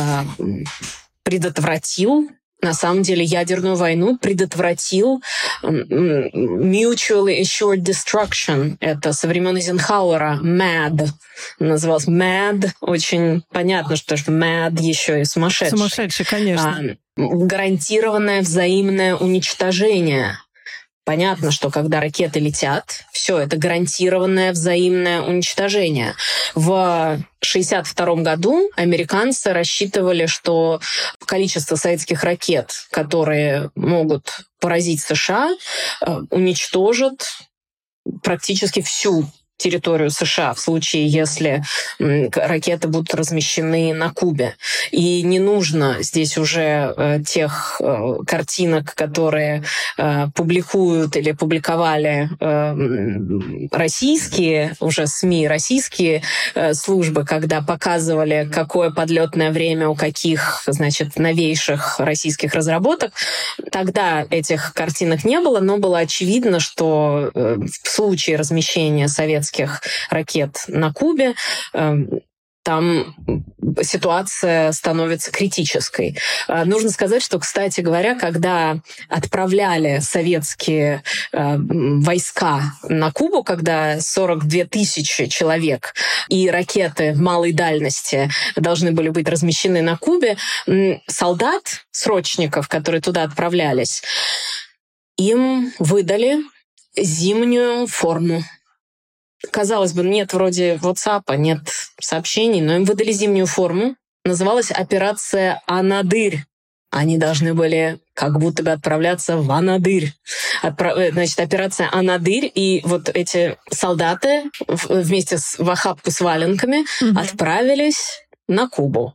предотвратил 1.24 2.30
на 2.62 2.74
самом 2.74 3.02
деле 3.02 3.24
ядерную 3.24 3.74
войну 3.74 4.16
предотвратил 4.16 5.22
Mutually 5.62 7.40
Assured 7.40 7.82
Destruction. 7.82 8.76
Это 8.80 9.12
со 9.12 9.26
времен 9.26 9.56
Эйзенхауэра 9.56 10.38
MAD. 10.42 11.08
Называлось 11.58 12.06
MAD. 12.06 12.70
Очень 12.80 13.42
понятно, 13.50 13.96
что 13.96 14.14
MAD 14.14 14.80
еще 14.80 15.20
и 15.20 15.24
сумасшедший. 15.24 15.76
Сумасшедший, 15.76 16.24
конечно. 16.24 16.78
А, 16.78 16.96
гарантированное 17.16 18.42
взаимное 18.42 19.16
уничтожение 19.16 20.38
Понятно, 21.04 21.50
что 21.50 21.70
когда 21.70 22.00
ракеты 22.00 22.38
летят, 22.38 23.04
все 23.10 23.38
это 23.38 23.56
гарантированное 23.56 24.52
взаимное 24.52 25.20
уничтожение. 25.20 26.14
В 26.54 27.14
1962 27.40 28.14
году 28.22 28.70
американцы 28.76 29.52
рассчитывали, 29.52 30.26
что 30.26 30.80
количество 31.26 31.74
советских 31.74 32.22
ракет, 32.22 32.86
которые 32.92 33.70
могут 33.74 34.46
поразить 34.60 35.00
США, 35.02 35.50
э, 36.06 36.20
уничтожат 36.30 37.26
практически 38.22 38.80
всю 38.80 39.26
территорию 39.62 40.10
США 40.10 40.54
в 40.54 40.60
случае, 40.60 41.06
если 41.06 41.62
ракеты 41.98 42.88
будут 42.88 43.14
размещены 43.14 43.94
на 43.94 44.10
Кубе. 44.10 44.56
И 44.90 45.22
не 45.22 45.38
нужно 45.38 45.98
здесь 46.00 46.36
уже 46.36 46.94
э, 46.96 47.20
тех 47.24 47.80
э, 47.80 48.16
картинок, 48.26 48.94
которые 48.94 49.62
э, 49.98 50.26
публикуют 50.34 51.16
или 51.16 51.32
публиковали 51.32 52.28
российские 53.70 54.74
уже 54.80 55.06
СМИ, 55.06 55.48
российские 55.48 56.22
службы, 56.72 57.24
когда 57.24 57.60
показывали, 57.62 58.48
какое 58.52 58.90
подлетное 58.90 59.50
время 59.50 59.88
у 59.88 59.94
каких, 59.94 60.62
значит, 60.66 61.16
новейших 61.16 62.00
российских 62.00 62.54
разработок. 62.54 63.12
Тогда 63.70 64.26
этих 64.30 64.72
картинок 64.74 65.24
не 65.24 65.40
было, 65.40 65.60
но 65.60 65.78
было 65.78 65.98
очевидно, 65.98 66.60
что 66.60 67.30
в 67.34 67.88
случае 67.88 68.36
размещения 68.36 69.08
советских 69.08 69.51
советских 69.52 69.82
ракет 70.10 70.64
на 70.68 70.92
Кубе. 70.92 71.34
Эм, 71.74 72.20
там 72.64 73.16
ситуация 73.82 74.70
становится 74.70 75.32
критической. 75.32 76.16
А, 76.46 76.64
нужно 76.64 76.90
сказать, 76.90 77.20
что, 77.20 77.40
кстати 77.40 77.80
говоря, 77.80 78.16
когда 78.16 78.78
отправляли 79.08 79.98
советские 79.98 81.02
э, 81.32 81.56
войска 81.58 82.74
на 82.88 83.10
Кубу, 83.10 83.42
когда 83.42 84.00
42 84.00 84.66
тысячи 84.66 85.26
человек 85.26 85.94
и 86.28 86.48
ракеты 86.48 87.14
малой 87.16 87.52
дальности 87.52 88.30
должны 88.54 88.92
были 88.92 89.08
быть 89.08 89.28
размещены 89.28 89.82
на 89.82 89.96
Кубе, 89.96 90.36
солдат, 91.08 91.84
срочников, 91.90 92.68
которые 92.68 93.00
туда 93.00 93.24
отправлялись, 93.24 94.04
им 95.16 95.72
выдали 95.80 96.38
зимнюю 96.96 97.88
форму 97.88 98.44
Казалось 99.50 99.92
бы, 99.92 100.02
нет 100.02 100.32
вроде 100.32 100.76
WhatsApp, 100.76 101.36
нет 101.36 101.60
сообщений, 102.00 102.60
но 102.60 102.76
им 102.76 102.84
выдали 102.84 103.12
зимнюю 103.12 103.46
форму. 103.46 103.96
Называлась 104.24 104.70
операция 104.70 105.60
«Анадырь». 105.66 106.44
Они 106.90 107.16
должны 107.16 107.54
были 107.54 108.00
как 108.14 108.38
будто 108.38 108.62
бы 108.62 108.70
отправляться 108.70 109.38
в 109.38 109.50
Анадырь. 109.50 110.12
Отправ... 110.62 110.98
Э, 110.98 111.10
значит, 111.10 111.40
операция 111.40 111.88
Анадырь, 111.90 112.52
и 112.54 112.82
вот 112.84 113.08
эти 113.08 113.56
солдаты 113.70 114.44
вместе 114.68 115.38
с 115.38 115.58
в 115.58 115.68
охапку 115.70 116.10
с 116.10 116.20
валенками 116.20 116.84
угу. 117.02 117.18
отправились 117.18 118.20
на 118.46 118.68
Кубу. 118.68 119.14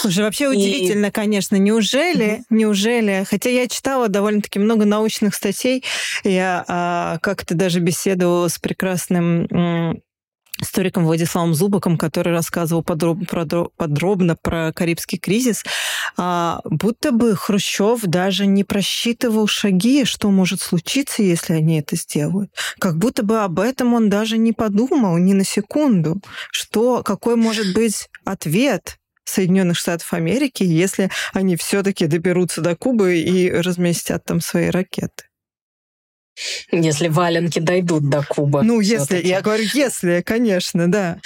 Слушай, 0.00 0.24
вообще 0.24 0.48
удивительно, 0.48 1.06
и... 1.06 1.10
конечно. 1.10 1.56
Неужели, 1.56 2.26
mm-hmm. 2.26 2.44
неужели, 2.50 3.26
хотя 3.28 3.50
я 3.50 3.68
читала 3.68 4.08
довольно-таки 4.08 4.58
много 4.58 4.84
научных 4.84 5.34
статей, 5.34 5.84
я 6.24 6.64
а, 6.68 7.18
как-то 7.22 7.54
даже 7.54 7.80
беседовала 7.80 8.48
с 8.48 8.58
прекрасным 8.58 10.02
историком 10.60 11.04
Владиславом 11.04 11.54
Зубаком, 11.54 11.98
который 11.98 12.32
рассказывал 12.32 12.82
подробно, 12.82 13.26
подробно 13.76 14.36
про 14.40 14.72
Карибский 14.72 15.18
кризис, 15.18 15.64
а, 16.16 16.60
будто 16.64 17.10
бы 17.10 17.34
Хрущев 17.34 18.02
даже 18.02 18.46
не 18.46 18.62
просчитывал 18.62 19.46
шаги, 19.46 20.04
что 20.04 20.30
может 20.30 20.60
случиться, 20.60 21.22
если 21.22 21.54
они 21.54 21.80
это 21.80 21.96
сделают. 21.96 22.50
Как 22.78 22.96
будто 22.96 23.24
бы 23.24 23.40
об 23.40 23.58
этом 23.58 23.94
он 23.94 24.08
даже 24.08 24.38
не 24.38 24.52
подумал 24.52 25.18
ни 25.18 25.32
на 25.32 25.44
секунду, 25.44 26.20
что 26.52 27.02
какой 27.02 27.36
может 27.36 27.74
быть 27.74 28.08
ответ 28.24 28.98
Соединенных 29.24 29.78
Штатов 29.78 30.12
Америки, 30.12 30.62
если 30.62 31.10
они 31.32 31.56
все-таки 31.56 32.06
доберутся 32.06 32.60
до 32.60 32.76
Кубы 32.76 33.18
и 33.18 33.50
разместят 33.50 34.24
там 34.24 34.40
свои 34.40 34.68
ракеты. 34.68 35.24
Если 36.70 37.08
валенки 37.08 37.58
дойдут 37.58 38.08
до 38.10 38.24
Кубы. 38.24 38.62
Ну, 38.62 38.80
если, 38.80 39.24
я 39.24 39.40
говорю, 39.40 39.64
если, 39.72 40.22
конечно, 40.22 40.90
да. 40.90 41.20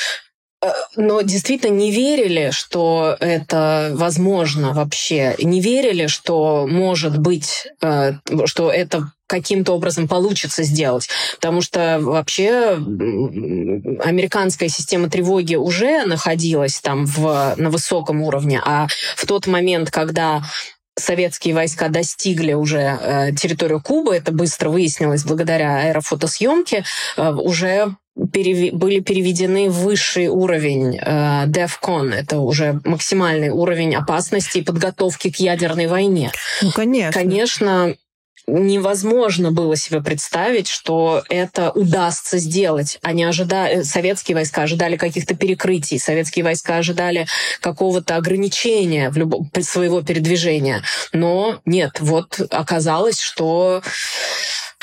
Э, 0.61 0.73
но 0.97 1.23
действительно 1.23 1.75
не 1.75 1.91
верили, 1.91 2.51
что 2.51 3.17
это 3.21 3.91
возможно 3.95 4.73
вообще. 4.73 5.37
Не 5.39 5.61
верили, 5.61 6.07
что 6.07 6.67
может 6.69 7.19
быть, 7.19 7.69
э, 7.81 8.15
что 8.47 8.71
это 8.71 9.13
каким-то 9.27 9.75
образом 9.75 10.09
получится 10.09 10.63
сделать. 10.63 11.09
Потому 11.37 11.61
что 11.61 11.99
вообще 12.01 12.79
американская 14.03 14.69
система 14.71 15.11
тревоги 15.11 15.55
уже 15.55 16.05
находилась 16.07 16.81
там 16.81 17.05
в, 17.05 17.55
на 17.57 17.71
высоком 17.71 18.23
уровне, 18.23 18.61
а 18.65 18.89
в 19.17 19.27
тот 19.27 19.47
момент, 19.47 19.91
когда 19.91 20.43
советские 20.99 21.55
войска 21.55 21.89
достигли 21.91 22.55
уже 22.55 22.79
э, 22.79 23.33
территорию 23.35 23.83
Кубы, 23.83 24.17
это 24.17 24.33
быстро 24.33 24.71
выяснилось 24.71 25.25
благодаря 25.25 25.77
аэрофотосъемке, 25.83 26.85
уже 27.17 27.95
перев... 28.33 28.75
были 28.75 29.01
переведены 29.01 29.69
в 29.71 29.81
высший 29.83 30.29
уровень 30.29 30.99
э, 30.99 31.47
DEFCON. 31.47 32.15
Это 32.15 32.41
уже 32.41 32.81
максимальный 32.85 33.51
уровень 33.51 33.95
опасности 33.95 34.59
и 34.59 34.63
подготовки 34.63 35.31
к 35.31 35.37
ядерной 35.37 35.87
войне. 35.87 36.33
Ну, 36.63 36.73
конечно. 36.73 37.13
Конечно, 37.13 37.95
невозможно 38.49 39.53
было 39.53 39.77
себе 39.77 40.03
представить, 40.03 40.69
что 40.69 41.23
это 41.29 41.71
удастся 41.71 42.39
сделать. 42.39 42.99
Они 43.03 43.25
ожидали, 43.25 43.83
советские 43.83 44.35
войска 44.37 44.63
ожидали 44.63 44.97
каких-то 44.97 45.35
перекрытий, 45.35 45.99
советские 45.99 46.45
войска 46.45 46.79
ожидали 46.79 47.27
какого-то 47.61 48.17
ограничения 48.17 49.11
в 49.11 49.17
любом, 49.17 49.51
своего 49.61 50.03
передвижения. 50.03 50.83
Но 51.13 51.61
нет, 51.65 52.01
вот 52.01 52.41
оказалось, 52.51 53.21
что 53.21 53.83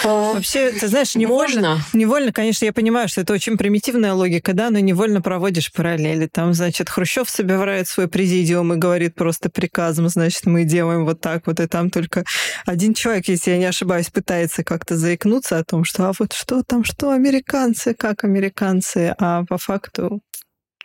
Вообще, 0.04 0.72
ты 0.72 0.88
знаешь, 0.88 1.16
невольно, 1.16 1.76
Можно? 1.76 1.86
невольно, 1.94 2.34
конечно, 2.34 2.66
я 2.66 2.74
понимаю, 2.74 3.08
что 3.08 3.22
это 3.22 3.34
очень 3.34 3.58
примитивная 3.58 4.14
логика, 4.14 4.54
да, 4.54 4.70
но 4.70 4.80
невольно 4.80 5.22
проводишь 5.22 5.72
параллели. 5.72 6.28
Там, 6.28 6.54
значит, 6.54 6.90
Хрущев 6.90 7.30
собирает 7.30 7.88
свой 7.88 8.08
президиум 8.08 8.74
и 8.74 8.78
говорит 8.78 9.16
просто 9.16 9.50
приказом, 9.50 10.10
значит, 10.10 10.46
мы 10.46 10.66
делаем 10.66 11.06
вот 11.06 11.22
так 11.22 11.48
вот, 11.48 11.60
и 11.60 11.68
там 11.68 11.90
только 11.90 12.26
один 12.66 12.94
человек, 12.94 13.28
если 13.30 13.52
я 13.52 13.58
не 13.58 13.66
ошибаюсь, 13.66 14.10
пытается 14.10 14.64
как-то 14.64 14.98
заикнуться 14.98 15.58
о 15.58 15.64
том, 15.64 15.86
что 15.86 16.10
а 16.10 16.14
вот 16.20 16.34
что 16.34 16.62
там, 16.64 16.84
что 16.84 17.12
американцы, 17.12 17.94
как 17.94 18.24
американцы, 18.24 19.16
а 19.18 19.44
по 19.46 19.58
факту 19.58 20.22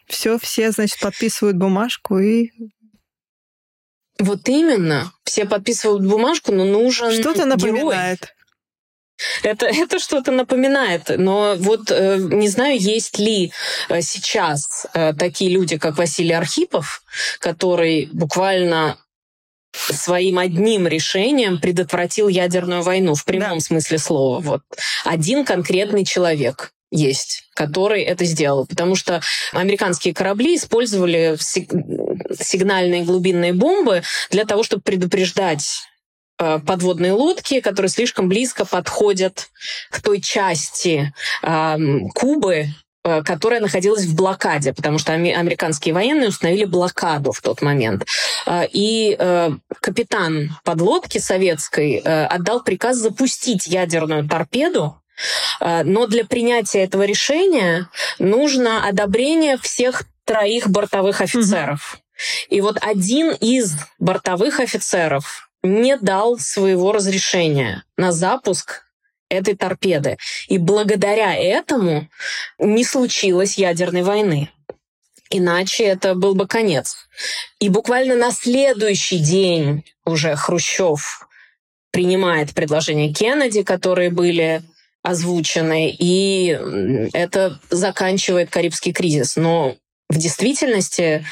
все, 0.07 0.39
все, 0.39 0.71
значит, 0.71 1.01
подписывают 1.01 1.57
бумажку 1.57 2.19
и 2.19 2.51
вот 4.19 4.49
именно. 4.49 5.13
Все 5.25 5.47
подписывают 5.47 6.07
бумажку, 6.07 6.53
но 6.53 6.65
нужен 6.65 7.11
Что-то 7.13 7.47
напоминает. 7.47 8.21
Герой. 8.21 8.40
Это, 9.43 9.67
это 9.71 9.99
что-то 9.99 10.33
напоминает. 10.33 11.11
Но 11.17 11.55
вот 11.59 11.91
э, 11.91 12.17
не 12.19 12.49
знаю, 12.49 12.79
есть 12.79 13.19
ли 13.19 13.53
э, 13.89 14.03
сейчас 14.03 14.87
э, 14.95 15.13
такие 15.15 15.51
люди, 15.51 15.79
как 15.79 15.99
Василий 15.99 16.35
Архипов, 16.35 17.03
который 17.39 18.09
буквально 18.13 18.97
своим 19.73 20.39
одним 20.39 20.89
решением 20.89 21.61
предотвратил 21.61 22.29
ядерную 22.29 22.83
войну 22.83 23.15
в 23.15 23.25
прямом 23.25 23.59
да. 23.59 23.65
смысле 23.65 23.99
слова. 23.99 24.41
Вот 24.41 24.63
один 25.05 25.45
конкретный 25.45 26.05
человек 26.05 26.73
есть, 26.91 27.45
который 27.55 28.03
это 28.03 28.25
сделал. 28.25 28.67
Потому 28.67 28.97
что 28.97 29.21
американские 29.53 30.13
корабли 30.13 30.57
использовали 30.57 31.37
сигнальные 31.41 33.05
глубинные 33.05 33.53
бомбы 33.53 34.03
для 34.31 34.45
того, 34.45 34.63
чтобы 34.63 34.83
предупреждать 34.83 35.83
подводные 36.41 37.13
лодки, 37.13 37.61
которые 37.61 37.91
слишком 37.91 38.29
близко 38.29 38.65
подходят 38.65 39.51
к 39.91 40.01
той 40.01 40.21
части 40.21 41.13
э, 41.43 41.77
Кубы, 42.15 42.69
э, 43.05 43.23
которая 43.23 43.61
находилась 43.61 44.07
в 44.07 44.15
блокаде, 44.15 44.73
потому 44.73 44.99
что 44.99 45.13
американские 45.13 45.93
военные 45.93 46.29
установили 46.29 46.65
блокаду 46.65 47.33
в 47.33 47.41
тот 47.43 47.61
момент. 47.61 48.07
Э, 48.47 48.67
и 48.73 49.17
капитан 49.81 50.57
подлодки 50.65 51.19
советской 51.19 51.99
отдал 51.99 52.63
приказ 52.63 52.97
запустить 52.97 53.67
ядерную 53.67 54.29
торпеду 54.29 54.97
но 55.61 56.07
для 56.07 56.25
принятия 56.25 56.83
этого 56.83 57.03
решения 57.03 57.91
нужно 58.19 58.89
одобрение 58.89 59.59
всех 59.59 60.05
троих 60.25 60.71
бортовых 60.71 61.21
офицеров. 61.21 61.99
Mm-hmm. 61.99 62.49
И 62.49 62.61
вот 62.63 62.79
один 62.81 63.33
из 63.33 63.75
бортовых 63.99 64.61
офицеров 64.61 65.50
не 65.63 65.97
дал 65.97 66.39
своего 66.39 66.93
разрешения 66.93 67.85
на 67.97 68.13
запуск 68.13 68.85
этой 69.29 69.55
торпеды. 69.57 70.19
И 70.49 70.59
благодаря 70.59 71.35
этому 71.35 72.09
не 72.59 72.85
случилось 72.85 73.59
ядерной 73.59 74.03
войны. 74.03 74.51
Иначе 75.31 75.85
это 75.85 76.15
был 76.15 76.35
бы 76.35 76.49
конец. 76.49 76.97
И 77.61 77.69
буквально 77.69 78.17
на 78.17 78.33
следующий 78.33 79.19
день 79.19 79.85
уже 80.05 80.35
Хрущев 80.35 81.29
принимает 81.93 82.53
предложения 82.53 83.13
Кеннеди, 83.13 83.63
которые 83.63 84.11
были 84.11 84.63
озвучены, 85.03 85.97
и 85.99 86.59
это 87.15 87.59
заканчивает 87.71 88.51
Карибский 88.51 88.93
кризис. 88.93 89.37
Но 89.37 89.77
в 90.11 90.19
действительности 90.19 91.25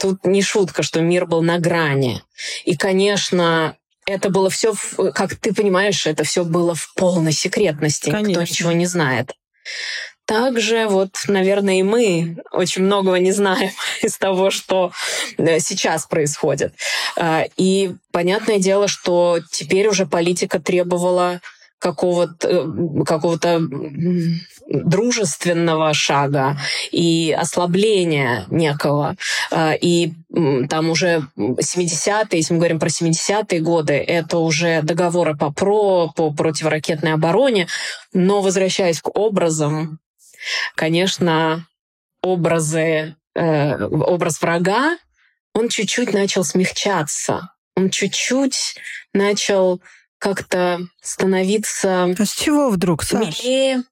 Тут 0.00 0.24
не 0.24 0.42
шутка, 0.42 0.82
что 0.82 1.00
мир 1.00 1.26
был 1.26 1.42
на 1.42 1.58
грани. 1.58 2.22
И, 2.64 2.76
конечно, 2.76 3.76
это 4.06 4.30
было 4.30 4.48
все, 4.48 4.74
как 5.14 5.36
ты 5.36 5.54
понимаешь, 5.54 6.06
это 6.06 6.24
все 6.24 6.44
было 6.44 6.74
в 6.74 6.94
полной 6.94 7.32
секретности. 7.32 8.10
Конечно. 8.10 8.28
Никто 8.28 8.42
ничего 8.42 8.72
не 8.72 8.86
знает. 8.86 9.34
Также 10.24 10.86
вот, 10.86 11.10
наверное, 11.26 11.80
и 11.80 11.82
мы 11.82 12.36
очень 12.52 12.84
многого 12.84 13.18
не 13.18 13.32
знаем 13.32 13.72
из 14.02 14.16
того, 14.16 14.50
что 14.50 14.92
э, 15.36 15.58
сейчас 15.58 16.06
происходит. 16.06 16.72
А, 17.16 17.46
и 17.56 17.94
понятное 18.12 18.58
дело, 18.58 18.88
что 18.88 19.40
теперь 19.50 19.88
уже 19.88 20.06
политика 20.06 20.60
требовала 20.60 21.40
какого-то 21.80 22.48
э, 22.48 23.04
какого 23.04 23.38
дружественного 24.68 25.92
шага 25.94 26.56
и 26.92 27.36
ослабления 27.36 28.46
некого. 28.50 29.16
Э, 29.50 29.76
и 29.76 30.12
там 30.68 30.90
уже 30.90 31.26
70-е, 31.36 32.38
если 32.38 32.52
мы 32.52 32.58
говорим 32.58 32.78
про 32.78 32.88
70-е 32.88 33.60
годы, 33.60 33.94
это 33.94 34.38
уже 34.38 34.82
договоры 34.82 35.36
по 35.36 35.50
ПРО, 35.50 36.12
по 36.14 36.30
противоракетной 36.32 37.14
обороне. 37.14 37.66
Но 38.12 38.42
возвращаясь 38.42 39.00
к 39.00 39.08
образам, 39.18 39.98
конечно, 40.76 41.66
образы 42.22 43.16
э, 43.34 43.84
образ 43.84 44.40
врага, 44.40 44.98
он 45.54 45.68
чуть-чуть 45.68 46.12
начал 46.12 46.44
смягчаться. 46.44 47.50
Он 47.74 47.90
чуть-чуть 47.90 48.76
начал 49.14 49.80
как-то 50.20 50.80
становиться... 51.02 52.14
А 52.16 52.24
с 52.24 52.32
чего 52.32 52.70
вдруг, 52.70 53.02
Саш? 53.02 53.42
Милее. 53.42 53.82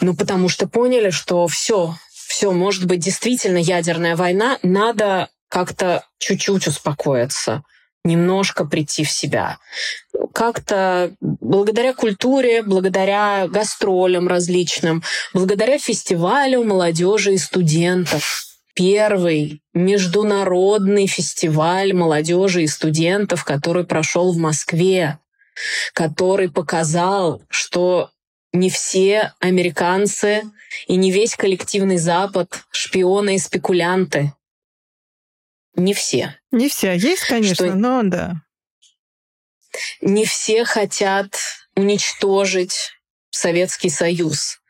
Ну, 0.00 0.14
потому 0.14 0.48
что 0.48 0.68
поняли, 0.68 1.10
что 1.10 1.46
все, 1.48 1.94
все, 2.10 2.52
может 2.52 2.86
быть, 2.86 3.00
действительно 3.00 3.58
ядерная 3.58 4.16
война, 4.16 4.58
надо 4.62 5.28
как-то 5.48 6.04
чуть-чуть 6.18 6.66
успокоиться 6.68 7.62
немножко 8.04 8.64
прийти 8.64 9.04
в 9.04 9.10
себя. 9.10 9.58
Как-то 10.32 11.12
благодаря 11.20 11.92
культуре, 11.92 12.62
благодаря 12.62 13.48
гастролям 13.48 14.28
различным, 14.28 15.02
благодаря 15.34 15.78
фестивалю 15.78 16.62
молодежи 16.62 17.34
и 17.34 17.38
студентов. 17.38 18.45
Первый 18.76 19.62
международный 19.72 21.06
фестиваль 21.06 21.94
молодежи 21.94 22.64
и 22.64 22.66
студентов, 22.66 23.42
который 23.42 23.86
прошел 23.86 24.34
в 24.34 24.36
Москве, 24.36 25.18
который 25.94 26.50
показал, 26.50 27.42
что 27.48 28.10
не 28.52 28.68
все 28.68 29.32
американцы 29.40 30.42
и 30.86 30.96
не 30.96 31.10
весь 31.10 31.36
коллективный 31.36 31.96
Запад 31.96 32.64
шпионы 32.70 33.36
и 33.36 33.38
спекулянты. 33.38 34.34
Не 35.74 35.94
все. 35.94 36.38
Не 36.50 36.68
все. 36.68 36.94
Есть, 36.96 37.24
конечно, 37.24 37.54
что 37.54 37.74
но 37.74 38.02
да. 38.02 38.42
Не 40.02 40.26
все 40.26 40.66
хотят 40.66 41.34
уничтожить 41.76 42.92
Советский 43.30 43.88
Союз. 43.88 44.60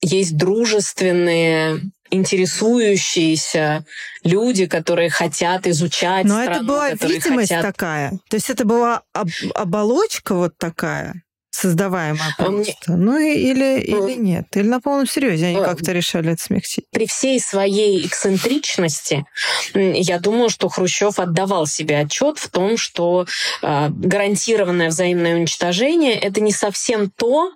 Есть 0.00 0.38
дружественные, 0.38 1.80
интересующиеся 2.10 3.84
люди, 4.24 4.66
которые 4.66 5.10
хотят 5.10 5.66
изучать 5.66 6.24
Но 6.24 6.42
страну, 6.42 6.52
это 6.52 6.64
была 6.64 6.90
видимость 6.90 7.48
хотят... 7.48 7.62
такая. 7.62 8.10
То 8.28 8.36
есть 8.36 8.50
это 8.50 8.64
была 8.64 9.02
об- 9.12 9.28
оболочка 9.54 10.34
вот 10.34 10.56
такая 10.58 11.22
создаваемая 11.52 12.34
а 12.38 12.42
просто. 12.42 12.92
Ну 12.92 13.18
или, 13.18 13.80
или 13.80 14.14
нет. 14.18 14.46
Или 14.54 14.66
на 14.66 14.80
полном 14.80 15.06
серьезе 15.06 15.46
они 15.46 15.56
как-то 15.56 15.92
решали 15.92 16.32
это 16.32 16.42
смягчить. 16.42 16.86
При 16.90 17.06
всей 17.06 17.40
своей 17.40 18.06
эксцентричности, 18.06 19.26
я 19.74 20.18
думаю, 20.20 20.48
что 20.48 20.68
Хрущев 20.68 21.18
отдавал 21.18 21.66
себе 21.66 21.98
отчет 21.98 22.38
в 22.38 22.48
том, 22.48 22.76
что 22.76 23.26
гарантированное 23.62 24.88
взаимное 24.88 25.34
уничтожение 25.34 26.14
это 26.14 26.40
не 26.40 26.52
совсем 26.52 27.10
то, 27.10 27.52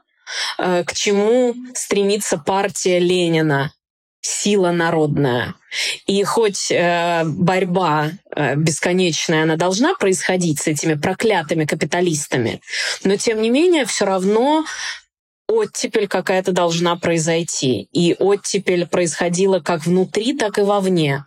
к 0.59 0.93
чему 0.93 1.55
стремится 1.75 2.37
партия 2.39 2.99
Ленина 2.99 3.73
сила 4.25 4.71
народная. 4.71 5.55
И 6.07 6.23
хоть 6.25 6.71
э, 6.71 7.25
борьба 7.25 8.11
э, 8.35 8.57
бесконечная, 8.57 9.43
она 9.43 9.57
должна 9.57 9.95
происходить 9.95 10.61
с 10.61 10.67
этими 10.67 10.95
проклятыми 10.95 11.67
капиталистами, 11.67 12.61
но 13.03 13.17
тем 13.17 13.43
не 13.43 13.51
менее 13.51 13.85
все 13.85 14.07
равно 14.07 14.65
оттепель 15.47 16.09
какая-то 16.09 16.53
должна 16.53 16.97
произойти. 16.97 17.89
И 17.93 18.17
оттепель 18.19 18.87
происходила 18.87 19.61
как 19.61 19.85
внутри, 19.85 20.37
так 20.37 20.59
и 20.59 20.63
вовне. 20.63 21.25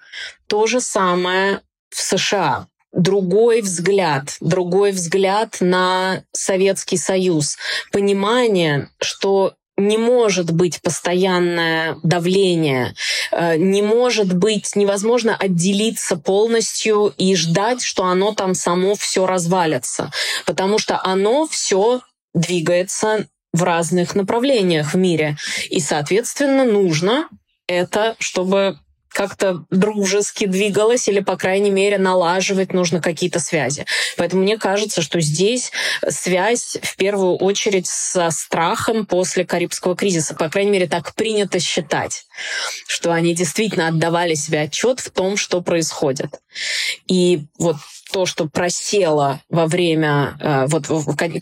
То 0.47 0.65
же 0.65 0.81
самое 0.81 1.61
в 1.89 2.01
США. 2.01 2.67
Другой 2.93 3.61
взгляд, 3.61 4.37
другой 4.39 4.91
взгляд 4.91 5.57
на 5.59 6.23
Советский 6.31 6.97
Союз. 6.97 7.57
Понимание, 7.91 8.89
что 8.99 9.53
не 9.77 9.97
может 9.97 10.51
быть 10.51 10.81
постоянное 10.81 11.97
давление, 12.03 12.95
э, 13.31 13.57
не 13.57 13.81
может 13.81 14.33
быть 14.33 14.75
невозможно 14.75 15.35
отделиться 15.35 16.17
полностью 16.17 17.13
и 17.17 17.35
ждать, 17.35 17.83
что 17.83 18.05
оно 18.05 18.33
там 18.33 18.55
само 18.55 18.95
все 18.95 19.25
развалится, 19.27 20.11
потому 20.45 20.79
что 20.79 20.99
оно 21.03 21.47
все 21.47 22.01
двигается 22.33 23.27
в 23.53 23.63
разных 23.63 24.15
направлениях 24.15 24.93
в 24.93 24.97
мире. 24.97 25.37
И, 25.69 25.79
соответственно, 25.79 26.65
нужно 26.65 27.29
это, 27.67 28.15
чтобы 28.19 28.79
как-то 29.17 29.65
дружески 29.71 30.45
двигалась 30.45 31.07
или, 31.07 31.21
по 31.21 31.37
крайней 31.37 31.71
мере, 31.71 31.97
налаживать 31.97 32.71
нужно 32.71 33.01
какие-то 33.01 33.39
связи. 33.39 33.83
Поэтому 34.15 34.43
мне 34.43 34.59
кажется, 34.59 35.01
что 35.01 35.19
здесь 35.21 35.71
связь 36.07 36.77
в 36.83 36.95
первую 36.97 37.35
очередь 37.37 37.87
со 37.87 38.29
страхом 38.29 39.07
после 39.07 39.43
Карибского 39.43 39.95
кризиса. 39.95 40.35
По 40.35 40.49
крайней 40.49 40.69
мере, 40.69 40.87
так 40.87 41.15
принято 41.15 41.59
считать, 41.59 42.27
что 42.87 43.11
они 43.11 43.33
действительно 43.33 43.87
отдавали 43.87 44.35
себе 44.35 44.61
отчет 44.61 44.99
в 44.99 45.09
том, 45.09 45.35
что 45.35 45.63
происходит. 45.63 46.39
И 47.07 47.47
вот 47.57 47.77
то, 48.11 48.27
что 48.27 48.47
просело 48.47 49.41
во 49.49 49.65
время, 49.65 50.37
э, 50.39 50.65
вот 50.67 50.85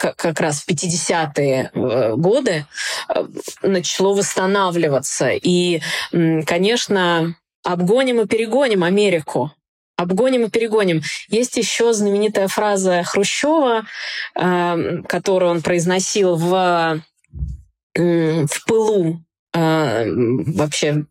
как 0.07 0.39
раз 0.39 0.61
в 0.61 0.69
50-е 0.69 1.71
э, 1.73 2.13
годы, 2.15 2.65
э, 3.09 3.25
начало 3.63 4.15
восстанавливаться. 4.15 5.31
И, 5.31 5.81
конечно, 6.11 7.35
обгоним 7.65 8.21
и 8.21 8.28
перегоним 8.28 8.84
Америку. 8.84 9.51
Обгоним 9.97 10.45
и 10.45 10.49
перегоним. 10.49 11.01
Есть 11.30 11.58
еще 11.58 11.93
знаменитая 11.93 12.47
фраза 12.47 13.04
Хрущева, 13.04 13.86
э, 14.36 15.01
которую 15.08 15.51
он 15.51 15.62
произносил 15.62 16.36
в, 16.36 17.01
в 17.95 18.65
пылу 18.67 19.23
э, 19.54 20.06
вообще 20.08 21.06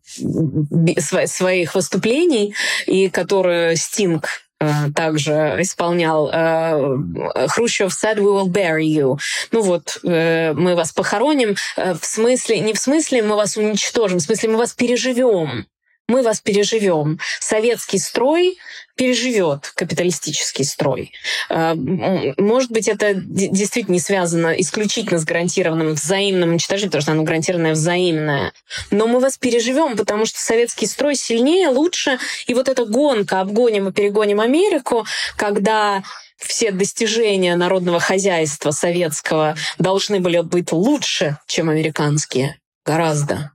своих 1.25 1.73
выступлений, 1.73 2.53
и 2.85 3.09
которую 3.09 3.75
Стинг 3.75 4.29
э, 4.59 4.91
также 4.95 5.57
исполнял 5.59 6.29
э, 6.31 7.47
Хрущев 7.47 7.91
said 7.91 8.17
we 8.17 8.31
will 8.31 8.47
bury 8.47 8.85
you. 8.85 9.17
Ну 9.51 9.61
вот, 9.61 9.97
э, 10.03 10.53
мы 10.53 10.75
вас 10.75 10.91
похороним, 10.91 11.55
в 11.75 12.05
смысле, 12.05 12.59
не 12.59 12.73
в 12.73 12.77
смысле 12.77 13.23
мы 13.23 13.35
вас 13.35 13.57
уничтожим, 13.57 14.19
в 14.19 14.21
смысле 14.21 14.49
мы 14.49 14.57
вас 14.57 14.73
переживем 14.73 15.65
мы 16.07 16.21
вас 16.21 16.39
переживем. 16.39 17.19
Советский 17.39 17.97
строй 17.97 18.57
переживет 18.95 19.71
капиталистический 19.75 20.63
строй. 20.63 21.11
А, 21.49 21.75
может 21.75 22.71
быть, 22.71 22.87
это 22.87 23.13
действительно 23.13 23.93
не 23.93 23.99
связано 23.99 24.53
исключительно 24.53 25.19
с 25.19 25.25
гарантированным 25.25 25.93
взаимным 25.93 26.49
уничтожением, 26.49 26.91
потому 26.91 27.01
что 27.01 27.11
оно 27.11 27.23
гарантированное 27.23 27.73
взаимное. 27.73 28.53
Но 28.91 29.07
мы 29.07 29.19
вас 29.19 29.37
переживем, 29.37 29.97
потому 29.97 30.25
что 30.25 30.39
советский 30.39 30.85
строй 30.85 31.15
сильнее, 31.15 31.69
лучше. 31.69 32.19
И 32.47 32.53
вот 32.53 32.69
эта 32.69 32.85
гонка 32.85 33.41
обгоним 33.41 33.89
и 33.89 33.91
перегоним 33.91 34.39
Америку, 34.39 35.05
когда 35.35 36.03
все 36.37 36.71
достижения 36.71 37.55
народного 37.55 37.99
хозяйства 37.99 38.71
советского 38.71 39.55
должны 39.79 40.19
были 40.19 40.41
быть 40.41 40.71
лучше, 40.71 41.37
чем 41.47 41.69
американские. 41.69 42.59
Гораздо. 42.85 43.54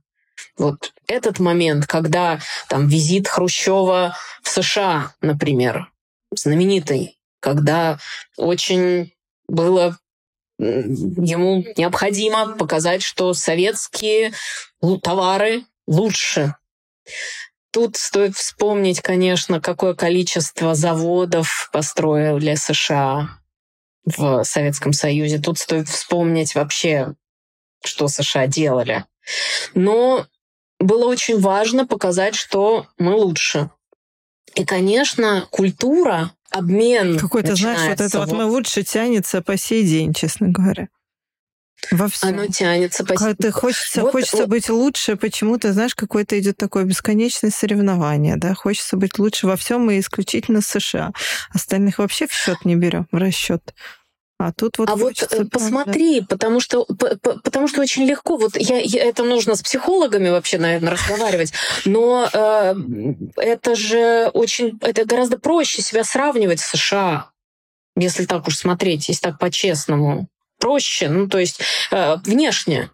Вот 0.57 0.93
этот 1.07 1.39
момент, 1.39 1.87
когда 1.87 2.39
там 2.69 2.87
визит 2.87 3.27
Хрущева 3.27 4.15
в 4.43 4.49
США, 4.49 5.13
например, 5.21 5.91
знаменитый, 6.31 7.17
когда 7.39 7.99
очень 8.37 9.13
было 9.47 9.97
ему 10.57 11.65
необходимо 11.75 12.55
показать, 12.55 13.01
что 13.01 13.33
советские 13.33 14.33
товары 15.01 15.63
лучше. 15.87 16.55
Тут 17.71 17.95
стоит 17.97 18.35
вспомнить, 18.35 19.01
конечно, 19.01 19.61
какое 19.61 19.95
количество 19.95 20.75
заводов 20.75 21.69
построили 21.71 22.55
США 22.55 23.39
в 24.05 24.43
Советском 24.43 24.93
Союзе. 24.93 25.39
Тут 25.39 25.57
стоит 25.57 25.87
вспомнить 25.87 26.53
вообще, 26.53 27.15
что 27.83 28.07
США 28.07 28.47
делали. 28.47 29.05
Но 29.73 30.27
было 30.81 31.05
очень 31.05 31.39
важно 31.39 31.85
показать, 31.85 32.35
что 32.35 32.87
мы 32.97 33.13
лучше. 33.15 33.69
И, 34.55 34.65
конечно, 34.65 35.47
культура, 35.49 36.31
обмен. 36.49 37.17
Какой-то, 37.17 37.55
знаешь, 37.55 37.81
вот 37.87 38.01
это 38.01 38.19
вот, 38.19 38.29
вот 38.29 38.37
мы 38.37 38.45
лучше 38.45 38.83
тянется 38.83 39.41
по 39.41 39.57
сей 39.57 39.83
день, 39.83 40.13
честно 40.13 40.49
говоря. 40.49 40.89
Во 41.89 42.07
всем. 42.07 42.29
Оно 42.29 42.47
тянется 42.47 43.03
по 43.03 43.17
сей 43.17 43.33
день. 43.39 43.51
Хочется, 43.51 44.01
вот, 44.01 44.11
хочется 44.11 44.37
вот. 44.37 44.49
быть 44.49 44.69
лучше, 44.69 45.15
почему-то, 45.15 45.73
знаешь, 45.73 45.95
какое-то 45.95 46.37
идет 46.39 46.57
такое 46.57 46.83
бесконечное 46.83 47.49
соревнование, 47.49 48.35
да, 48.35 48.53
хочется 48.53 48.97
быть 48.97 49.17
лучше 49.17 49.47
во 49.47 49.55
всем 49.55 49.89
и 49.89 49.99
исключительно 49.99 50.61
США. 50.61 51.11
Остальных 51.53 51.97
вообще 51.97 52.27
в 52.27 52.33
счет 52.33 52.65
не 52.65 52.75
берем, 52.75 53.07
в 53.11 53.17
расчет. 53.17 53.73
А 54.41 54.51
тут 54.51 54.79
вот 54.79 54.89
а 54.89 54.95
вот 54.95 55.21
э, 55.21 55.45
посмотри, 55.45 56.21
потому 56.21 56.59
что 56.59 56.85
потому 56.85 57.67
что 57.67 57.81
очень 57.81 58.05
легко. 58.05 58.37
Вот 58.37 58.57
я, 58.57 58.79
я 58.79 59.03
это 59.03 59.23
нужно 59.23 59.55
с 59.55 59.61
психологами 59.61 60.29
вообще, 60.29 60.57
наверное, 60.57 60.93
разговаривать. 60.93 61.53
Но 61.85 62.27
э, 62.31 62.75
это 63.37 63.75
же 63.75 64.31
очень 64.33 64.79
это 64.81 65.05
гораздо 65.05 65.37
проще 65.37 65.83
себя 65.83 66.03
сравнивать 66.03 66.59
с 66.59 66.71
США, 66.71 67.29
если 67.95 68.25
так 68.25 68.47
уж 68.47 68.57
смотреть, 68.57 69.09
если 69.09 69.21
так 69.21 69.37
по-честному. 69.37 70.27
Проще, 70.57 71.09
ну 71.09 71.27
то 71.27 71.37
есть 71.37 71.61
э, 71.91 72.15
внешне 72.25 72.89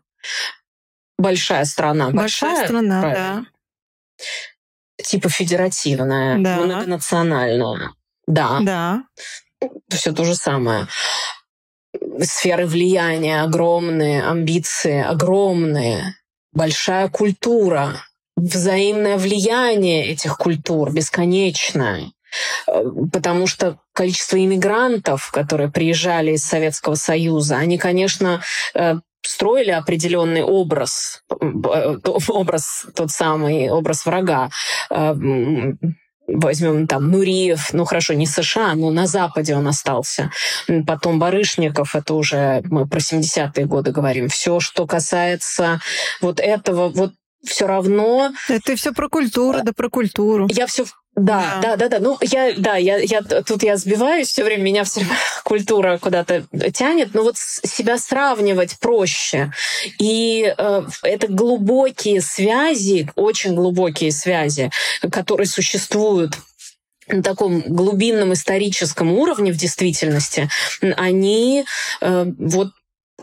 большая 1.17 1.63
страна, 1.63 2.10
большая, 2.10 2.51
большая 2.51 2.65
страна, 2.67 3.01
правильно. 3.01 3.45
да 4.17 4.25
типа 5.03 5.29
федеративная, 5.29 6.38
Да. 6.39 6.57
многонациональная. 6.57 7.91
Да, 8.27 8.60
Да. 8.62 9.03
Все 9.89 10.12
то 10.12 10.24
же 10.24 10.36
самое. 10.36 10.88
Сферы 12.20 12.65
влияния 12.65 13.41
огромные, 13.41 14.24
амбиции 14.24 15.02
огромные, 15.02 16.15
большая 16.52 17.10
культура, 17.10 18.04
взаимное 18.36 19.17
влияние 19.17 20.08
этих 20.08 20.38
культур 20.38 20.91
бесконечное. 20.91 22.12
Э, 22.67 22.84
Потому 23.12 23.48
что 23.48 23.80
количество 23.93 24.38
иммигрантов, 24.38 25.32
которые 25.32 25.72
приезжали 25.72 26.34
из 26.34 26.43
Советского 26.43 26.96
Союза, 26.96 27.58
они, 27.58 27.78
конечно, 27.78 28.41
э, 28.74 28.96
строили 29.26 29.72
определенный 29.72 30.43
образ, 30.43 31.24
э, 31.30 31.36
образ 32.30 32.86
тот 32.96 33.12
самый, 33.12 33.70
образ 33.70 34.06
врага. 34.06 34.50
Возьмем 36.28 36.88
там 36.88 37.10
Нуриев, 37.10 37.74
ну 37.74 37.86
хорошо, 37.86 38.13
не 38.13 38.26
США, 38.26 38.74
но 38.76 38.92
на 38.92 39.08
Западе 39.08 39.56
он 39.56 39.68
остался. 39.68 40.30
Потом 40.86 41.20
Барышников, 41.20 41.96
это 41.96 42.13
уже 42.13 42.62
мы 42.66 42.86
про 42.86 43.00
70-е 43.00 43.66
годы 43.66 43.92
говорим. 43.92 44.28
Все, 44.28 44.60
что 44.60 44.86
касается 44.86 45.80
вот 46.20 46.40
этого, 46.42 46.90
вот 46.90 47.13
все 47.46 47.68
равно 47.68 48.34
Это 48.50 48.76
все 48.76 48.92
про 48.92 49.10
культуру, 49.10 49.60
да 49.63 49.72
про 49.72 49.90
культуру. 49.90 50.48
я 50.52 50.68
все 50.68 50.86
да, 51.17 51.60
Да. 51.63 51.75
да, 51.75 51.89
да. 51.89 51.99
Ну, 51.99 52.17
я, 52.21 52.53
да, 52.56 52.77
я, 52.77 52.97
я 52.97 53.23
тут 53.23 53.63
я 53.63 53.75
сбиваюсь 53.77 54.27
все 54.27 54.43
время, 54.43 54.62
меня 54.62 54.84
все 54.84 54.99
время 54.99 55.17
культура 55.43 55.97
куда-то 55.97 56.45
тянет, 56.73 57.15
но 57.15 57.23
вот 57.23 57.38
себя 57.38 57.97
сравнивать 57.97 58.77
проще. 58.80 59.51
И 59.97 60.53
э, 60.56 60.84
это 61.01 61.27
глубокие 61.27 62.21
связи, 62.21 63.10
очень 63.15 63.56
глубокие 63.56 64.12
связи, 64.12 64.69
которые 65.12 65.47
существуют 65.47 66.36
на 67.08 67.23
таком 67.23 67.62
глубинном 67.62 68.34
историческом 68.34 69.12
уровне 69.13 69.51
в 69.51 69.58
действительности, 69.58 70.49
они 70.97 71.65
э, 72.01 72.25
вот 72.38 72.69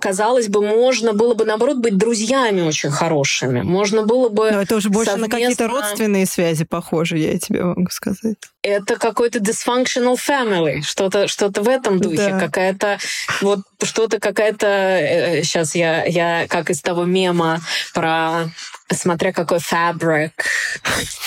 казалось 0.00 0.48
бы, 0.48 0.60
можно 0.60 1.12
было 1.12 1.34
бы, 1.34 1.44
наоборот, 1.44 1.78
быть 1.78 1.96
друзьями 1.96 2.60
очень 2.62 2.90
хорошими. 2.90 3.62
Можно 3.62 4.02
было 4.02 4.28
бы... 4.28 4.50
Но 4.50 4.60
это 4.62 4.76
уже 4.76 4.90
больше 4.90 5.16
на 5.16 5.28
какие-то 5.28 5.64
совместно- 5.64 5.80
родственные 5.80 6.26
связи 6.26 6.64
похоже, 6.64 7.18
я 7.18 7.38
тебе 7.38 7.62
могу 7.64 7.88
сказать. 7.90 8.36
это 8.62 8.96
какой-то 8.96 9.38
dysfunctional 9.38 10.16
family, 10.16 10.82
что-то 10.82 11.28
что 11.28 11.48
в 11.50 11.68
этом 11.68 12.00
духе, 12.00 12.30
Да. 12.30 12.40
какая-то 12.40 12.98
вот 13.40 13.60
что-то 13.82 14.18
какая-то 14.18 15.40
сейчас 15.42 15.74
я 15.74 16.04
я 16.04 16.46
как 16.48 16.70
из 16.70 16.80
того 16.80 17.04
мема 17.04 17.60
про 17.92 18.50
смотря 18.92 19.32
какой 19.32 19.58
fabric, 19.58 20.32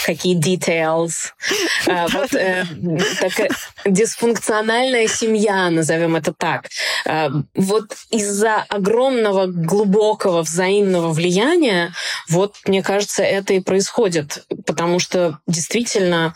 какие 0.06 0.40
details, 0.40 1.34
А, 1.88 2.08
вот 2.10 2.34
э, 2.34 2.66
такая 3.20 3.50
дисфункциональная 3.86 5.08
семья, 5.08 5.70
назовем 5.70 6.16
это 6.16 6.34
так. 6.34 6.68
А, 7.06 7.30
Вот 7.56 7.96
из-за 8.10 8.66
огромного 8.68 9.48
глубокого 9.48 10.42
взаимного 10.42 11.14
влияния, 11.14 11.94
вот 12.30 12.56
мне 12.66 12.84
кажется, 12.84 13.24
это 13.24 13.54
и 13.54 13.60
происходит, 13.60 14.46
потому 14.66 15.00
что 15.00 15.40
действительно 15.48 16.36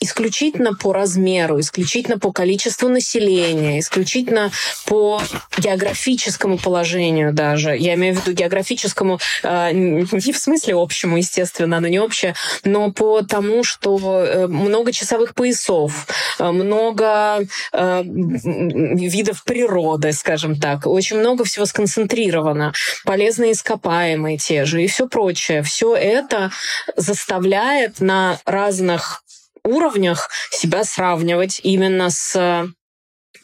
исключительно 0.00 0.74
по 0.74 0.92
размеру, 0.92 1.60
исключительно 1.60 2.18
по 2.18 2.32
количеству 2.32 2.88
населения, 2.88 3.80
исключительно 3.80 4.50
по 4.86 5.20
географическому 5.58 6.58
положению 6.58 7.32
даже. 7.32 7.76
Я 7.76 7.94
имею 7.94 8.14
в 8.14 8.20
виду 8.20 8.32
географическому 8.32 9.18
э, 9.42 9.72
не 9.72 10.32
в 10.32 10.38
смысле 10.38 10.74
общему, 10.74 11.16
естественно, 11.16 11.78
оно 11.78 11.88
не 11.88 11.98
общее, 11.98 12.34
но 12.64 12.92
по 12.92 13.22
тому, 13.22 13.64
что 13.64 13.98
э, 13.98 14.46
много 14.46 14.92
часовых 14.92 15.34
поясов, 15.34 16.06
э, 16.38 16.50
много 16.50 17.40
э, 17.72 18.02
видов 18.04 19.44
природы, 19.44 20.12
скажем 20.12 20.58
так, 20.58 20.86
очень 20.86 21.18
много 21.18 21.44
всего 21.44 21.66
сконцентрировано, 21.66 22.72
полезные 23.04 23.52
ископаемые 23.52 24.38
те 24.38 24.64
же 24.64 24.82
и 24.82 24.86
все 24.86 25.08
прочее. 25.08 25.62
Все 25.62 25.94
это 25.94 26.50
заставляет 26.96 28.00
на 28.00 28.38
разных 28.44 29.22
уровнях 29.68 30.30
себя 30.50 30.84
сравнивать 30.84 31.60
именно 31.62 32.10
с 32.10 32.68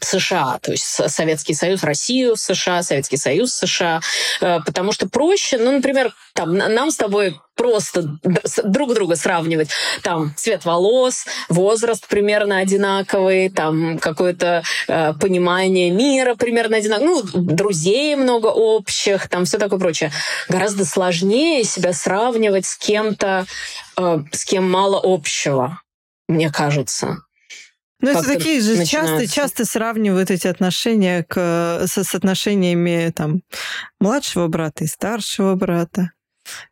США, 0.00 0.58
то 0.60 0.72
есть 0.72 0.84
Советский 0.84 1.54
Союз, 1.54 1.82
Россию, 1.82 2.36
США, 2.36 2.82
Советский 2.82 3.16
Союз, 3.16 3.52
США, 3.54 4.00
Э, 4.40 4.58
потому 4.64 4.92
что 4.92 5.08
проще, 5.08 5.58
ну, 5.58 5.72
например, 5.72 6.12
там 6.34 6.56
на- 6.56 6.68
нам 6.68 6.90
с 6.90 6.96
тобой 6.96 7.36
просто 7.54 8.18
друг 8.64 8.94
друга 8.94 9.16
сравнивать, 9.16 9.70
там 10.02 10.34
цвет 10.36 10.64
волос, 10.64 11.24
возраст 11.48 12.06
примерно 12.08 12.58
одинаковый, 12.58 13.48
там 13.48 13.98
какое-то 13.98 14.62
э, 14.88 15.12
понимание 15.20 15.90
мира 15.90 16.34
примерно 16.34 16.76
одинаковое, 16.78 17.08
ну, 17.08 17.22
друзей 17.32 18.16
много 18.16 18.48
общих, 18.48 19.28
там 19.28 19.44
все 19.44 19.58
такое 19.58 19.78
прочее. 19.78 20.10
Гораздо 20.48 20.84
сложнее 20.84 21.64
себя 21.64 21.92
сравнивать 21.92 22.66
с 22.66 22.76
кем-то, 22.76 23.46
э, 23.96 24.18
с 24.32 24.44
кем 24.44 24.68
мало 24.70 25.00
общего, 25.02 25.80
мне 26.28 26.50
кажется. 26.50 27.18
Ну, 28.00 28.10
это 28.10 28.24
такие 28.24 28.60
же 28.60 28.84
часто, 28.84 29.26
часто 29.26 29.64
сравнивают 29.64 30.30
эти 30.30 30.46
отношения 30.46 31.24
к, 31.24 31.84
со, 31.86 32.04
с 32.04 32.14
отношениями 32.14 33.10
там, 33.14 33.42
младшего 33.98 34.48
брата 34.48 34.84
и 34.84 34.86
старшего 34.86 35.54
брата. 35.54 36.10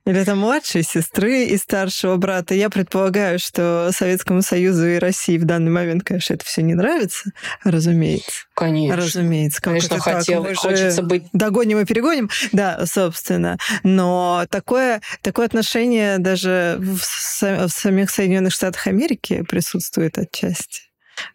Или 0.05 0.25
там 0.25 0.39
младшей 0.39 0.83
сестры 0.83 1.45
и 1.45 1.57
старшего 1.57 2.17
брата. 2.17 2.55
Я 2.55 2.71
предполагаю, 2.71 3.39
что 3.39 3.91
Советскому 3.93 4.43
Союзу 4.43 4.87
и 4.87 4.99
России 4.99 5.39
в 5.39 5.45
данный 5.45 5.71
момент, 5.71 6.03
конечно, 6.05 6.35
это 6.35 6.45
все 6.45 6.63
не 6.63 6.75
нравится, 6.75 7.31
разумеется. 7.65 8.45
Конечно. 8.55 8.97
Разумеется. 8.97 9.63
Как 9.63 9.73
Конечно, 9.73 9.97
так? 9.97 10.03
хотел, 10.03 10.47
же 10.47 10.55
хочется 10.55 11.03
быть 11.03 11.25
Догоним 11.33 11.79
и 11.79 11.85
перегоним, 11.85 12.31
да, 12.53 12.85
собственно. 12.87 13.59
Но 13.83 14.45
такое, 14.51 15.01
такое 15.23 15.47
отношение 15.47 16.19
даже 16.19 16.77
в, 16.79 16.99
в 16.99 17.69
самих 17.69 18.11
Соединенных 18.11 18.53
Штатах 18.53 18.87
Америки 18.87 19.43
присутствует 19.49 20.19
отчасти. 20.19 20.83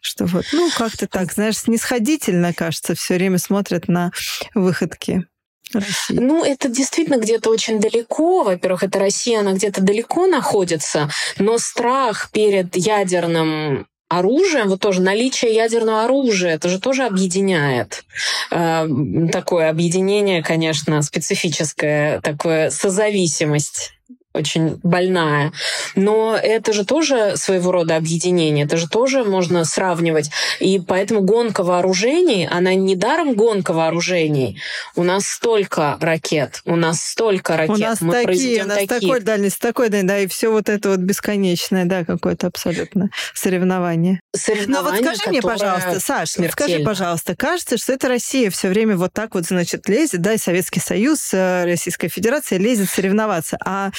Что 0.01 0.25
вот, 0.25 0.45
ну, 0.53 0.69
как-то 0.77 1.07
так, 1.07 1.31
знаешь, 1.31 1.57
снисходительно, 1.57 2.53
кажется, 2.53 2.95
все 2.95 3.15
время 3.15 3.37
смотрят 3.37 3.87
на 3.87 4.11
выходки 4.53 5.25
России. 5.73 6.17
Ну, 6.19 6.43
это 6.43 6.69
действительно 6.69 7.17
где-то 7.17 7.49
очень 7.49 7.79
далеко. 7.79 8.43
Во-первых, 8.43 8.83
это 8.83 8.99
Россия, 8.99 9.39
она 9.39 9.53
где-то 9.53 9.81
далеко 9.81 10.27
находится, 10.27 11.09
но 11.39 11.57
страх 11.57 12.29
перед 12.31 12.75
ядерным 12.75 13.87
оружием, 14.09 14.69
вот 14.69 14.79
тоже 14.79 15.01
наличие 15.01 15.53
ядерного 15.53 16.05
оружия, 16.05 16.55
это 16.55 16.69
же 16.69 16.79
тоже 16.79 17.03
объединяет. 17.03 18.03
Э, 18.51 18.87
Такое 19.31 19.69
объединение, 19.69 20.41
конечно, 20.41 21.01
специфическое, 21.01 22.21
такое 22.21 22.69
созависимость 22.69 23.93
очень 24.33 24.79
больная. 24.83 25.51
Но 25.95 26.37
это 26.41 26.73
же 26.73 26.85
тоже 26.85 27.35
своего 27.35 27.71
рода 27.71 27.95
объединение, 27.95 28.65
это 28.65 28.77
же 28.77 28.87
тоже 28.87 29.23
можно 29.23 29.65
сравнивать. 29.65 30.29
И 30.59 30.79
поэтому 30.79 31.21
гонка 31.21 31.63
вооружений, 31.63 32.47
она 32.49 32.75
не 32.75 32.95
даром 32.95 33.33
гонка 33.33 33.73
вооружений. 33.73 34.61
У 34.95 35.03
нас 35.03 35.25
столько 35.25 35.97
ракет, 35.99 36.61
у 36.65 36.75
нас 36.75 37.01
столько 37.01 37.57
ракет, 37.57 37.75
У 37.75 37.79
нас 37.79 38.01
мы 38.01 38.13
такие, 38.13 38.63
у 38.63 38.67
нас 38.67 38.77
такие. 38.77 38.99
такой 38.99 39.19
дальность, 39.21 39.59
такой 39.59 39.89
дальность, 39.89 40.07
да, 40.07 40.19
и 40.19 40.27
все 40.27 40.51
вот 40.51 40.69
это 40.69 40.89
вот 40.89 40.99
бесконечное, 40.99 41.85
да, 41.85 42.05
какое-то 42.05 42.47
абсолютно 42.47 43.09
соревнование. 43.33 44.19
Ну 44.33 44.39
вот 44.39 44.41
Соревнования, 44.41 45.03
скажи 45.03 45.29
мне, 45.29 45.41
пожалуйста, 45.41 45.99
Саш, 45.99 46.37
вот 46.37 46.51
скажи, 46.51 46.69
смертельно. 46.69 46.85
пожалуйста, 46.85 47.35
кажется, 47.35 47.77
что 47.77 47.93
это 47.93 48.07
Россия 48.07 48.49
все 48.51 48.67
время 48.69 48.95
вот 48.95 49.13
так 49.13 49.33
вот, 49.35 49.45
значит, 49.45 49.89
лезет, 49.89 50.21
да, 50.21 50.33
и 50.33 50.37
Советский 50.37 50.79
Союз, 50.79 51.33
э, 51.33 51.65
Российская 51.65 52.09
Федерация 52.09 52.59
лезет 52.59 52.89
соревноваться, 52.89 53.57
а 53.65 53.91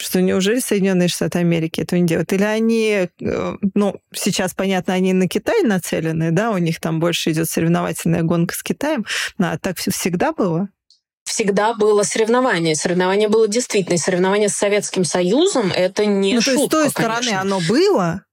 что 0.00 0.20
неужели 0.20 0.60
Соединенные 0.60 1.08
Штаты 1.08 1.38
Америки 1.38 1.80
этого 1.80 1.98
не 1.98 2.06
делают? 2.06 2.32
Или 2.32 2.44
они, 2.44 3.08
э, 3.20 3.56
ну, 3.74 4.00
сейчас, 4.14 4.54
понятно, 4.54 4.94
они 4.94 5.12
на 5.12 5.28
Китай 5.28 5.62
нацелены, 5.62 6.30
да, 6.30 6.50
у 6.50 6.58
них 6.58 6.80
там 6.80 7.00
больше 7.00 7.32
идет 7.32 7.48
соревновательная 7.48 8.22
гонка 8.22 8.54
с 8.54 8.62
Китаем, 8.62 9.04
Ну, 9.38 9.46
а 9.48 9.58
так 9.58 9.78
всегда 9.78 10.32
было? 10.32 10.68
всегда 11.24 11.74
было 11.74 12.02
соревнование. 12.04 12.74
Соревнование 12.74 13.28
было 13.28 13.46
действительно. 13.46 13.98
Соревнование 13.98 14.48
с 14.48 14.54
Советским 14.54 15.04
Союзом 15.04 15.70
это 15.70 16.06
не 16.06 16.34
ну, 16.34 16.40
то 16.40 16.50
есть 16.50 16.58
с 16.58 16.62
шутка, 16.62 16.76
той 16.78 16.88
стороны 16.90 17.16
конечно. 17.16 17.40
оно 17.42 17.60
было, 17.68 18.24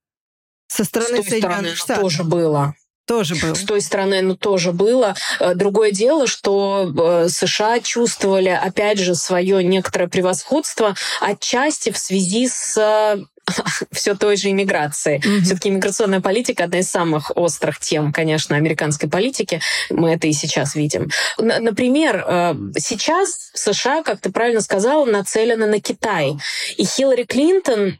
со 0.67 0.83
С 0.83 0.87
стороны 0.87 1.17
той 1.17 1.25
стороны 1.25 1.41
Соединенных 1.41 1.67
оно 1.67 1.75
Штатов 1.75 2.03
тоже 2.03 2.23
было. 2.23 2.73
Тоже 3.05 3.35
было. 3.35 3.53
С 3.53 3.63
той 3.63 3.81
стороны 3.81 4.19
оно 4.19 4.35
тоже 4.35 4.71
было. 4.71 5.15
Э, 5.39 5.53
Другое 5.55 5.91
дело, 5.91 6.27
что 6.27 6.91
э, 6.97 7.29
США 7.29 7.79
чувствовали, 7.79 8.49
опять 8.49 8.99
же, 8.99 9.15
свое 9.15 9.63
некоторое 9.63 10.07
превосходство 10.07 10.95
отчасти 11.21 11.91
в 11.91 11.97
связи 11.97 12.47
с 12.47 13.25
все 13.91 14.15
той 14.15 14.37
же 14.37 14.49
иммиграцией. 14.49 15.21
Мгм. 15.23 15.43
Все-таки 15.43 15.69
иммиграционная 15.69 16.21
политика 16.21 16.65
одна 16.65 16.79
из 16.79 16.89
самых 16.89 17.31
острых 17.35 17.79
тем, 17.79 18.11
конечно, 18.11 18.55
американской 18.55 19.09
политики. 19.09 19.61
Мы 19.89 20.13
это 20.13 20.27
и 20.27 20.33
сейчас 20.33 20.75
видим. 20.75 21.09
Например, 21.37 22.25
э, 22.27 22.55
сейчас 22.77 23.51
США, 23.53 24.03
как 24.03 24.19
ты 24.19 24.31
правильно 24.31 24.61
сказала, 24.61 25.05
нацелены 25.05 25.67
на 25.67 25.79
Китай. 25.79 26.37
И 26.77 26.85
Хиллари 26.85 27.23
Клинтон 27.23 27.99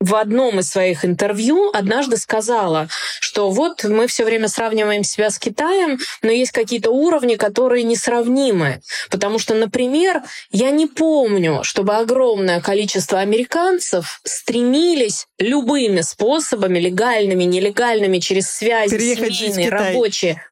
в 0.00 0.14
одном 0.14 0.60
из 0.60 0.70
своих 0.70 1.04
интервью 1.04 1.70
однажды 1.72 2.16
сказала, 2.16 2.88
что 3.20 3.50
вот 3.50 3.84
мы 3.84 4.06
все 4.06 4.24
время 4.24 4.48
сравниваем 4.48 5.02
себя 5.02 5.30
с 5.30 5.38
Китаем, 5.38 5.98
но 6.22 6.30
есть 6.30 6.52
какие-то 6.52 6.90
уровни, 6.90 7.34
которые 7.34 7.82
несравнимы. 7.82 8.80
Потому 9.10 9.38
что, 9.38 9.54
например, 9.54 10.22
я 10.50 10.70
не 10.70 10.86
помню, 10.86 11.64
чтобы 11.64 11.96
огромное 11.96 12.60
количество 12.60 13.18
американцев 13.18 14.20
стремились 14.24 15.26
любыми 15.38 16.00
способами, 16.02 16.78
легальными, 16.78 17.44
нелегальными, 17.44 18.18
через 18.18 18.50
связи, 18.50 18.96
Переехать 18.96 19.34
семейные, 19.34 19.68
рабочие. 19.68 20.42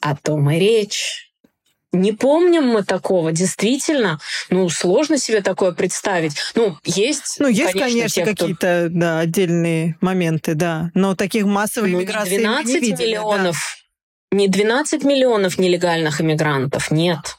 О 0.00 0.16
том 0.16 0.50
и 0.50 0.58
речь. 0.58 1.29
Не 1.92 2.12
помним 2.12 2.68
мы 2.68 2.84
такого, 2.84 3.32
действительно. 3.32 4.20
Ну, 4.48 4.68
сложно 4.68 5.18
себе 5.18 5.40
такое 5.42 5.72
представить. 5.72 6.36
Ну, 6.54 6.76
есть, 6.84 7.36
Ну, 7.40 7.48
есть, 7.48 7.72
конечно, 7.72 8.08
те, 8.08 8.22
кто- 8.22 8.30
какие-то 8.44 8.86
да, 8.90 9.18
отдельные 9.18 9.96
моменты, 10.00 10.54
да. 10.54 10.90
Но 10.94 11.16
таких 11.16 11.46
массовых 11.46 11.90
Ну, 11.90 11.96
не 11.98 12.04
миграций 12.04 12.36
мы 12.36 12.42
12 12.42 12.66
не 12.74 12.80
видели. 12.80 12.96
да. 12.96 13.02
миллионов, 13.04 13.76
не 14.30 14.46
12 14.46 15.02
миллионов 15.02 15.58
нелегальных 15.58 16.20
иммигрантов, 16.20 16.92
нет. 16.92 17.36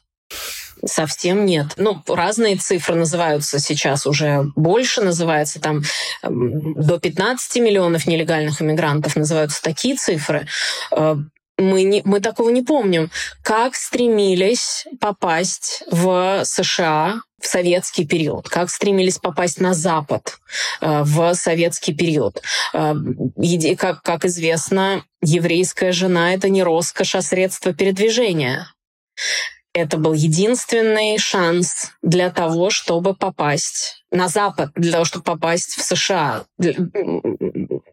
Совсем 0.83 1.45
нет. 1.45 1.73
Ну, 1.77 2.01
разные 2.07 2.55
цифры 2.57 2.95
называются 2.95 3.59
сейчас 3.59 4.07
уже 4.07 4.45
больше, 4.55 5.01
называется 5.01 5.61
там 5.61 5.83
эм, 6.23 6.73
до 6.73 6.99
15 6.99 7.57
миллионов 7.61 8.07
нелегальных 8.07 8.61
иммигрантов, 8.61 9.15
называются 9.15 9.61
такие 9.61 9.95
цифры. 9.95 10.47
Мы, 11.61 11.83
не, 11.83 12.01
мы 12.05 12.19
такого 12.19 12.49
не 12.49 12.63
помним. 12.63 13.11
Как 13.43 13.75
стремились 13.75 14.85
попасть 14.99 15.83
в 15.91 16.41
США 16.43 17.21
в 17.39 17.47
советский 17.47 18.05
период, 18.05 18.49
как 18.49 18.69
стремились 18.69 19.17
попасть 19.17 19.59
на 19.59 19.73
Запад 19.73 20.37
э, 20.81 21.01
в 21.03 21.33
советский 21.33 21.93
период. 21.93 22.41
Э, 22.73 22.93
Как, 23.77 24.01
как 24.01 24.25
известно, 24.25 25.03
еврейская 25.21 25.91
жена— 25.91 26.33
это 26.35 26.49
не 26.49 26.63
роскошь, 26.63 27.15
а 27.15 27.21
средство 27.21 27.73
передвижения. 27.73 28.67
Это 29.73 29.97
был 29.97 30.13
единственный 30.13 31.17
шанс 31.17 31.91
для 32.01 32.29
того, 32.29 32.69
чтобы 32.69 33.15
попасть 33.15 34.03
на 34.11 34.27
Запад, 34.27 34.71
для 34.75 34.91
того, 34.91 35.05
чтобы 35.05 35.23
попасть 35.23 35.75
в 35.77 35.83
США. 35.83 36.43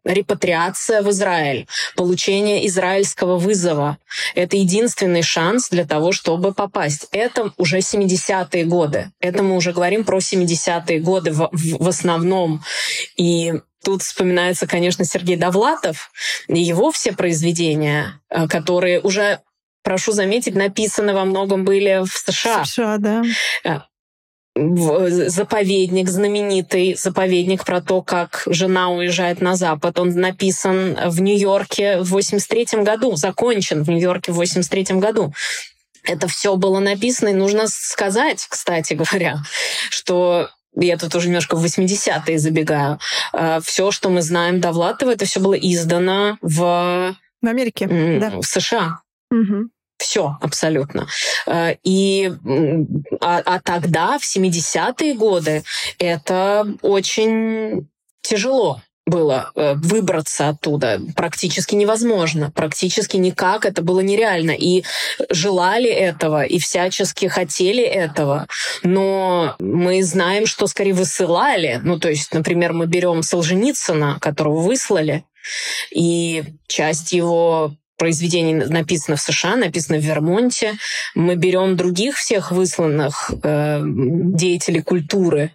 Репатриация 0.09 1.03
в 1.03 1.11
Израиль, 1.11 1.69
получение 1.95 2.67
израильского 2.67 3.37
вызова. 3.37 3.99
Это 4.35 4.57
единственный 4.57 5.23
шанс 5.23 5.69
для 5.69 5.85
того, 5.85 6.13
чтобы 6.13 6.55
попасть. 6.55 7.07
Это 7.13 7.53
уже 7.59 7.79
70-е 7.79 8.65
годы. 8.65 9.11
Это 9.21 9.43
мы 9.43 9.55
уже 9.55 9.73
говорим 9.73 10.05
про 10.05 10.19
70-е 10.19 10.99
годы 11.01 11.31
в, 11.33 11.51
в- 11.53 11.85
в 11.85 11.89
основном. 11.89 12.63
И 13.17 13.53
Тут 13.85 14.03
вспоминается, 14.03 14.67
конечно, 14.67 15.05
Сергей 15.05 15.37
Довлатов 15.37 16.11
и 16.49 16.61
его 16.61 16.91
все 16.91 17.13
произведения, 17.13 18.21
э, 18.29 18.49
которые 18.49 19.01
уже 19.01 19.41
прошу 19.85 20.11
заметить, 20.13 20.57
написаны 20.57 21.15
во 21.15 21.25
многом 21.25 21.65
были 21.65 22.05
в 22.05 22.09
США. 22.13 22.65
США, 22.65 22.99
да. 22.99 23.23
В- 24.59 25.29
Заповедник 25.29 26.09
знаменитый, 26.09 26.95
заповедник 26.95 27.65
про 27.65 27.81
то, 27.81 28.03
как 28.03 28.43
жена 28.47 28.91
уезжает 28.91 29.41
на 29.41 29.55
Запад. 29.57 29.99
Он 29.99 30.11
написан 30.11 30.99
в 31.07 31.21
Нью-Йорке 31.21 31.99
в 32.01 32.11
83 32.11 32.83
году, 32.83 33.15
закончен 33.17 33.83
в 33.85 33.89
Нью-Йорке 33.89 34.33
в 34.33 34.37
83 34.37 34.99
году. 34.99 35.33
Это 36.05 36.27
все 36.27 36.57
было 36.57 36.81
написано, 36.81 37.29
и 37.29 37.35
нужно 37.35 37.65
сказать, 37.69 38.47
кстати 38.49 38.95
говоря, 38.95 39.39
что 39.91 40.49
я 40.75 40.97
тут 40.97 41.15
уже 41.15 41.27
немножко 41.29 41.57
в 41.57 41.65
80-е 41.65 42.39
забегаю. 42.39 42.99
Все, 43.63 43.91
что 43.91 44.09
мы 44.11 44.23
знаем 44.23 44.61
Довлатова, 44.61 45.11
это 45.11 45.25
все 45.25 45.41
было 45.41 45.55
издано 45.55 46.39
в, 46.41 47.15
В 47.43 47.47
Америке, 47.47 47.87
м, 47.87 48.21
да. 48.21 48.31
в 48.41 48.43
США. 48.45 49.01
Мгм. 49.31 49.71
Все 49.99 50.37
абсолютно. 50.41 51.09
Э, 51.47 51.75
И 51.83 52.33
а, 53.21 53.43
а 53.45 53.61
тогда, 53.61 54.19
в 54.19 54.23
70-е 54.23 55.15
годы, 55.15 55.65
это 55.99 56.67
очень 56.83 57.89
тяжело 58.23 58.81
было 59.09 59.51
э, 59.55 59.75
выбраться 59.75 60.49
оттуда. 60.49 61.01
Практически 61.17 61.75
невозможно. 61.75 62.51
Практически 62.51 63.17
никак. 63.17 63.65
Это 63.65 63.83
было 63.83 64.01
нереально. 64.01 64.53
И 64.53 64.85
желали 65.31 65.91
этого, 65.91 66.45
и 66.45 66.59
всячески 66.59 67.27
хотели 67.27 67.83
этого. 67.83 68.47
Но 68.83 69.57
мы 69.59 70.03
знаем, 70.03 70.47
что 70.47 70.67
скорее 70.67 70.93
высылали. 70.93 71.81
Ну, 71.83 71.99
то 71.99 72.11
есть, 72.11 72.33
например, 72.33 72.73
мы 72.73 72.87
берем 72.87 73.23
Солженицына, 73.23 74.19
которого 74.21 74.61
выслали, 74.61 75.25
и 75.91 76.45
часть 76.67 77.13
его 77.13 77.73
произведений 77.99 78.55
написано 78.55 79.17
в 79.17 79.21
США, 79.21 79.57
написано 79.57 79.99
в 79.99 80.05
Вермонте. 80.05 80.75
Мы 81.15 81.35
берем 81.37 81.77
других 81.77 82.17
всех 82.17 82.53
высланных 82.53 83.31
э, 83.43 83.83
деятелей 83.85 84.81
культуры 84.81 85.53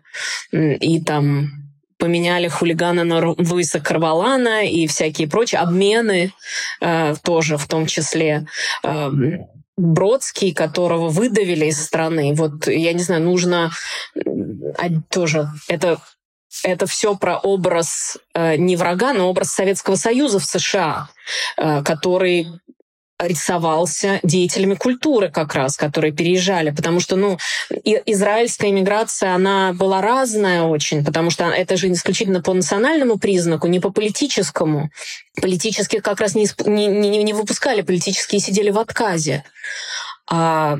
и 0.51 1.01
там 1.01 1.49
поменяли 1.97 2.49
хулигана 2.49 3.05
на 3.05 3.33
Луиса 3.37 3.79
Карвалана 3.79 4.65
и 4.65 4.87
всякие 4.87 5.27
прочие 5.29 5.61
обмены 5.61 6.33
э, 6.81 7.15
тоже 7.23 7.57
в 7.57 7.65
том 7.67 7.85
числе. 7.85 8.45
Эм, 8.83 9.47
Бродский, 9.75 10.53
которого 10.53 11.09
выдавили 11.09 11.65
из 11.65 11.81
страны. 11.81 12.35
Вот, 12.35 12.67
я 12.67 12.93
не 12.93 13.01
знаю, 13.01 13.23
нужно 13.23 13.71
а, 14.15 14.89
тоже... 15.09 15.47
Это 15.67 15.99
это 16.63 16.85
все 16.85 17.15
про 17.15 17.37
образ 17.37 18.17
э, 18.33 18.55
не 18.57 18.75
врага, 18.75 19.13
но 19.13 19.29
образ 19.29 19.51
Советского 19.51 19.95
Союза 19.95 20.39
в 20.39 20.45
США, 20.45 21.09
э, 21.57 21.83
который 21.83 22.47
рисовался 23.19 24.19
деятелями 24.23 24.75
культуры 24.75 25.29
как 25.29 25.53
раз, 25.55 25.77
которые 25.77 26.11
переезжали, 26.11 26.71
потому 26.71 26.99
что, 26.99 27.15
ну, 27.15 27.37
израильская 27.69 28.69
иммиграция, 28.69 29.33
она 29.33 29.73
была 29.73 30.01
разная 30.01 30.63
очень, 30.63 31.05
потому 31.05 31.29
что 31.29 31.45
это 31.45 31.77
же 31.77 31.91
исключительно 31.91 32.41
по 32.41 32.53
национальному 32.53 33.17
признаку, 33.17 33.67
не 33.67 33.79
по 33.79 33.91
политическому. 33.91 34.89
Политических 35.41 36.01
как 36.01 36.19
раз 36.19 36.35
не, 36.35 36.47
не, 36.65 36.87
не, 36.87 37.23
не 37.23 37.33
выпускали, 37.33 37.81
политические 37.81 38.41
сидели 38.41 38.71
в 38.71 38.79
отказе. 38.79 39.43
А 40.29 40.79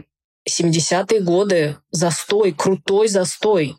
70-е 0.50 1.22
годы 1.22 1.78
застой, 1.92 2.52
крутой 2.52 3.08
застой, 3.08 3.78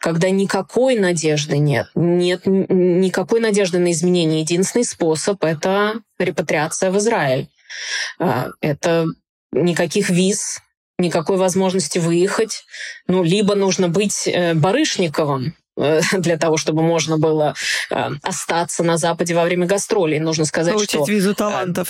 когда 0.00 0.30
никакой 0.30 0.96
надежды 0.96 1.58
нет, 1.58 1.88
нет 1.94 2.42
никакой 2.44 3.40
надежды 3.40 3.78
на 3.78 3.92
изменение. 3.92 4.40
Единственный 4.40 4.84
способ— 4.84 5.42
это 5.44 6.00
репатриация 6.18 6.90
в 6.90 6.98
Израиль. 6.98 7.48
А, 8.18 8.48
Это 8.60 9.06
никаких 9.52 10.10
виз, 10.10 10.60
никакой 10.98 11.36
возможности 11.36 11.98
выехать. 11.98 12.64
Ну, 13.06 13.22
либо 13.22 13.54
нужно 13.54 13.88
быть 13.88 14.26
э, 14.26 14.54
Барышниковым, 14.54 15.54
э, 15.76 16.00
для 16.18 16.38
того, 16.38 16.56
чтобы 16.56 16.82
можно 16.82 17.18
было 17.18 17.54
э, 17.90 18.10
остаться 18.22 18.82
на 18.82 18.96
Западе 18.96 19.34
во 19.34 19.44
время 19.44 19.66
гастролей. 19.66 20.20
Нужно 20.20 20.44
сказать, 20.44 20.74
Получить 20.74 21.02
что 21.02 21.04
визу 21.04 21.34
талантов. 21.34 21.88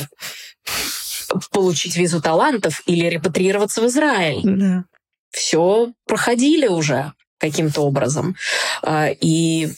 получить 1.50 1.96
визу 1.96 2.20
талантов 2.20 2.82
или 2.86 3.06
репатрироваться 3.06 3.80
в 3.80 3.86
Израиль. 3.86 4.40
Да. 4.44 4.84
Все 5.30 5.92
проходили 6.06 6.66
уже 6.66 7.12
каким-то 7.42 7.82
образом. 7.82 8.36
А, 8.82 9.08
И 9.20 9.68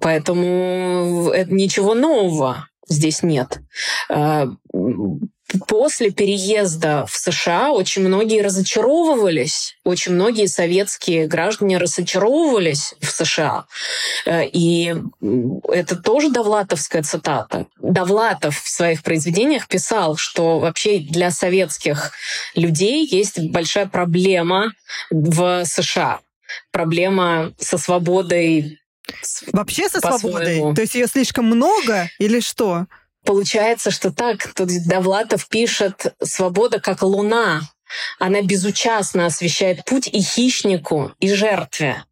поэтому 0.00 1.30
это 1.32 1.52
ничего 1.54 1.94
нового 1.94 2.68
здесь 2.88 3.22
нет. 3.22 3.60
А, 4.10 4.48
После 5.66 6.10
переезда 6.10 7.06
в 7.06 7.16
США 7.16 7.72
очень 7.72 8.02
многие 8.06 8.40
разочаровывались, 8.40 9.76
очень 9.84 10.12
многие 10.12 10.46
советские 10.46 11.26
граждане 11.26 11.78
разочаровывались 11.78 12.94
в 13.00 13.10
США. 13.10 13.64
Э, 14.26 14.46
И 14.46 14.94
это 15.68 15.96
тоже 15.96 16.30
Довлатовская 16.30 17.02
цитата. 17.02 17.66
Довлатов 17.82 18.60
в 18.60 18.68
своих 18.68 19.02
произведениях 19.02 19.66
писал, 19.66 20.16
что 20.16 20.60
вообще 20.60 21.00
для 21.00 21.30
советских 21.30 22.12
людей 22.54 23.06
есть 23.06 23.40
большая 23.50 23.86
проблема 23.86 24.72
в 25.10 25.64
США. 25.64 26.20
Проблема 26.70 27.52
со 27.58 27.78
свободой 27.78 28.80
Вообще 29.52 29.88
со 29.88 30.00
свободой? 30.00 30.74
То 30.74 30.82
есть 30.82 30.94
ее 30.94 31.06
слишком 31.06 31.46
много 31.46 32.08
или 32.18 32.40
что? 32.40 32.86
Получается, 33.24 33.90
что 33.90 34.12
так. 34.12 34.52
Тут 34.54 34.70
Довлатов 34.86 35.48
пишет 35.48 36.14
«Свобода 36.22 36.80
как 36.80 37.02
луна». 37.02 37.62
Она 38.18 38.40
безучастно 38.42 39.26
освещает 39.26 39.84
путь 39.84 40.06
и 40.06 40.22
хищнику, 40.22 41.12
и 41.18 41.32
жертве. 41.32 42.04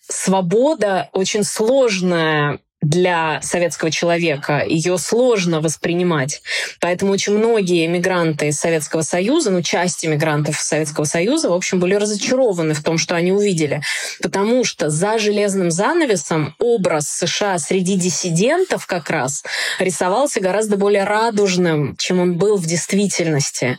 Свобода 0.00 1.10
очень 1.12 1.44
сложная 1.44 2.60
для 2.84 3.40
советского 3.42 3.90
человека, 3.90 4.62
ее 4.66 4.98
сложно 4.98 5.60
воспринимать. 5.60 6.42
Поэтому 6.80 7.12
очень 7.12 7.36
многие 7.36 7.86
мигранты 7.86 8.48
из 8.48 8.58
Советского 8.58 9.02
Союза, 9.02 9.50
ну, 9.50 9.62
часть 9.62 10.04
мигрантов 10.04 10.60
Советского 10.60 11.04
Союза, 11.04 11.48
в 11.48 11.54
общем, 11.54 11.80
были 11.80 11.94
разочарованы 11.94 12.74
в 12.74 12.82
том, 12.82 12.98
что 12.98 13.16
они 13.16 13.32
увидели. 13.32 13.82
Потому 14.22 14.64
что 14.64 14.90
за 14.90 15.18
железным 15.18 15.70
занавесом 15.70 16.54
образ 16.58 17.08
США 17.08 17.58
среди 17.58 17.96
диссидентов 17.96 18.86
как 18.86 19.10
раз 19.10 19.42
рисовался 19.78 20.40
гораздо 20.40 20.76
более 20.76 21.04
радужным, 21.04 21.96
чем 21.96 22.20
он 22.20 22.36
был 22.36 22.56
в 22.56 22.66
действительности. 22.66 23.78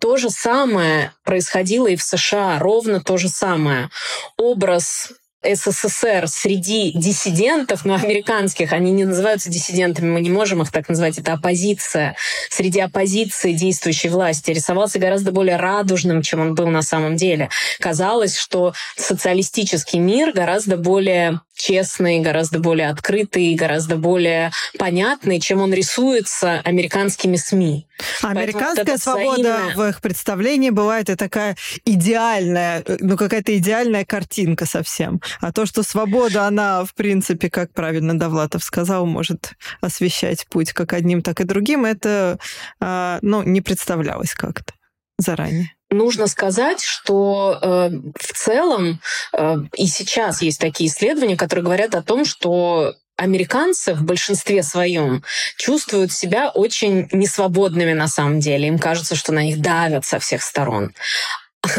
То 0.00 0.16
же 0.16 0.30
самое 0.30 1.12
происходило 1.24 1.86
и 1.86 1.96
в 1.96 2.02
США, 2.02 2.58
ровно 2.58 3.00
то 3.00 3.18
же 3.18 3.28
самое. 3.28 3.90
Образ 4.38 5.12
СССР 5.42 6.28
среди 6.28 6.92
диссидентов, 6.92 7.84
но 7.84 7.94
американских, 7.94 8.72
они 8.72 8.92
не 8.92 9.04
называются 9.04 9.50
диссидентами, 9.50 10.08
мы 10.08 10.20
не 10.20 10.30
можем 10.30 10.62
их 10.62 10.70
так 10.70 10.88
назвать, 10.88 11.18
это 11.18 11.32
оппозиция. 11.32 12.16
Среди 12.50 12.80
оппозиции 12.80 13.52
действующей 13.52 14.08
власти 14.08 14.50
рисовался 14.50 14.98
гораздо 14.98 15.32
более 15.32 15.56
радужным, 15.56 16.22
чем 16.22 16.40
он 16.40 16.54
был 16.54 16.68
на 16.68 16.82
самом 16.82 17.16
деле. 17.16 17.48
Казалось, 17.80 18.36
что 18.36 18.74
социалистический 18.96 19.98
мир 19.98 20.32
гораздо 20.32 20.76
более 20.76 21.40
честный, 21.62 22.18
гораздо 22.18 22.58
более 22.58 22.88
открытый, 22.88 23.54
гораздо 23.54 23.96
более 23.96 24.50
понятный, 24.78 25.38
чем 25.38 25.60
он 25.60 25.72
рисуется 25.72 26.60
американскими 26.64 27.36
СМИ. 27.36 27.86
Американская 28.22 28.84
вот 28.84 29.00
свобода 29.00 29.40
взаимная... 29.40 29.76
в 29.76 29.88
их 29.88 30.00
представлении 30.00 30.70
бывает 30.70 31.08
и 31.08 31.14
такая 31.14 31.56
идеальная, 31.84 32.84
ну 32.98 33.16
какая-то 33.16 33.56
идеальная 33.56 34.04
картинка 34.04 34.66
совсем. 34.66 35.20
А 35.40 35.52
то, 35.52 35.64
что 35.64 35.84
свобода, 35.84 36.46
она, 36.46 36.84
в 36.84 36.94
принципе, 36.94 37.48
как 37.48 37.72
правильно 37.72 38.18
Довлатов 38.18 38.64
сказал, 38.64 39.06
может 39.06 39.52
освещать 39.80 40.46
путь 40.48 40.72
как 40.72 40.92
одним, 40.92 41.22
так 41.22 41.40
и 41.40 41.44
другим, 41.44 41.84
это 41.84 42.38
а, 42.80 43.20
ну, 43.22 43.42
не 43.42 43.60
представлялось 43.60 44.34
как-то 44.34 44.74
заранее 45.18 45.70
нужно 45.92 46.26
сказать, 46.26 46.82
что 46.82 47.58
э, 47.60 47.90
в 48.18 48.32
целом 48.34 49.00
э, 49.32 49.56
и 49.76 49.86
сейчас 49.86 50.42
есть 50.42 50.60
такие 50.60 50.90
исследования, 50.90 51.36
которые 51.36 51.64
говорят 51.64 51.94
о 51.94 52.02
том, 52.02 52.24
что 52.24 52.94
американцы 53.16 53.94
в 53.94 54.02
большинстве 54.02 54.62
своем 54.62 55.22
чувствуют 55.56 56.12
себя 56.12 56.50
очень 56.50 57.08
несвободными 57.12 57.92
на 57.92 58.08
самом 58.08 58.40
деле. 58.40 58.68
Им 58.68 58.78
кажется, 58.78 59.14
что 59.14 59.32
на 59.32 59.42
них 59.44 59.60
давят 59.60 60.04
со 60.04 60.18
всех 60.18 60.42
сторон 60.42 60.92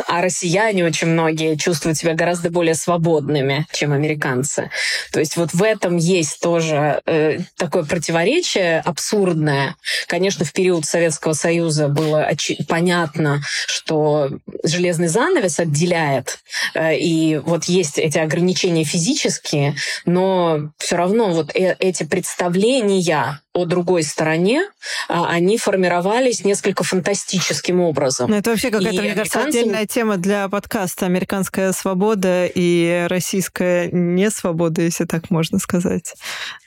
а 0.08 0.22
россияне 0.22 0.86
очень 0.86 1.08
многие 1.08 1.56
чувствуют 1.56 1.98
себя 1.98 2.14
гораздо 2.14 2.50
более 2.50 2.76
свободными, 2.76 3.66
чем 3.74 3.92
американцы. 3.92 4.70
То 5.12 5.20
есть 5.20 5.36
вот 5.36 5.54
в 5.54 5.62
этом 5.62 5.98
есть 5.98 6.40
тоже 6.40 7.02
э, 7.06 7.40
такое 7.58 7.84
противоречие 7.84 8.80
абсурдное. 8.80 9.76
Конечно, 10.08 10.46
в 10.46 10.54
период 10.54 10.86
Советского 10.86 11.34
Союза 11.34 11.90
было 11.90 12.30
понятно, 12.68 13.42
что 13.68 14.30
железный 14.64 15.08
занавес 15.08 15.60
отделяет, 15.60 16.40
э, 16.74 16.98
и 16.98 17.38
вот 17.38 17.66
есть 17.66 17.98
эти 17.98 18.18
ограничения 18.18 18.86
физические, 18.86 19.76
но 20.06 20.72
все 20.78 20.96
равно 20.96 21.34
вот 21.34 21.54
э 21.56 21.76
эти 21.80 22.04
представления 22.04 23.43
о 23.54 23.66
другой 23.66 24.02
стороне, 24.04 24.64
а, 25.08 25.28
они 25.30 25.60
формировались 25.60 26.44
несколько 26.44 26.84
фантастическим 26.84 27.82
образом. 27.82 28.32
Ну, 28.32 28.36
это 28.36 28.50
вообще 28.50 28.72
какая-то, 28.72 29.02
мне 29.02 29.14
кажется, 29.14 29.44
отдельная 29.44 29.86
тема 29.86 30.18
для 30.18 30.50
подкаста 30.50 31.06
«Американская 31.06 31.72
свобода» 31.72 32.48
и 32.48 33.06
«Российская 33.08 33.90
несвобода», 33.92 34.82
если 34.82 35.06
так 35.06 35.30
можно 35.30 35.60
сказать. 35.60 36.16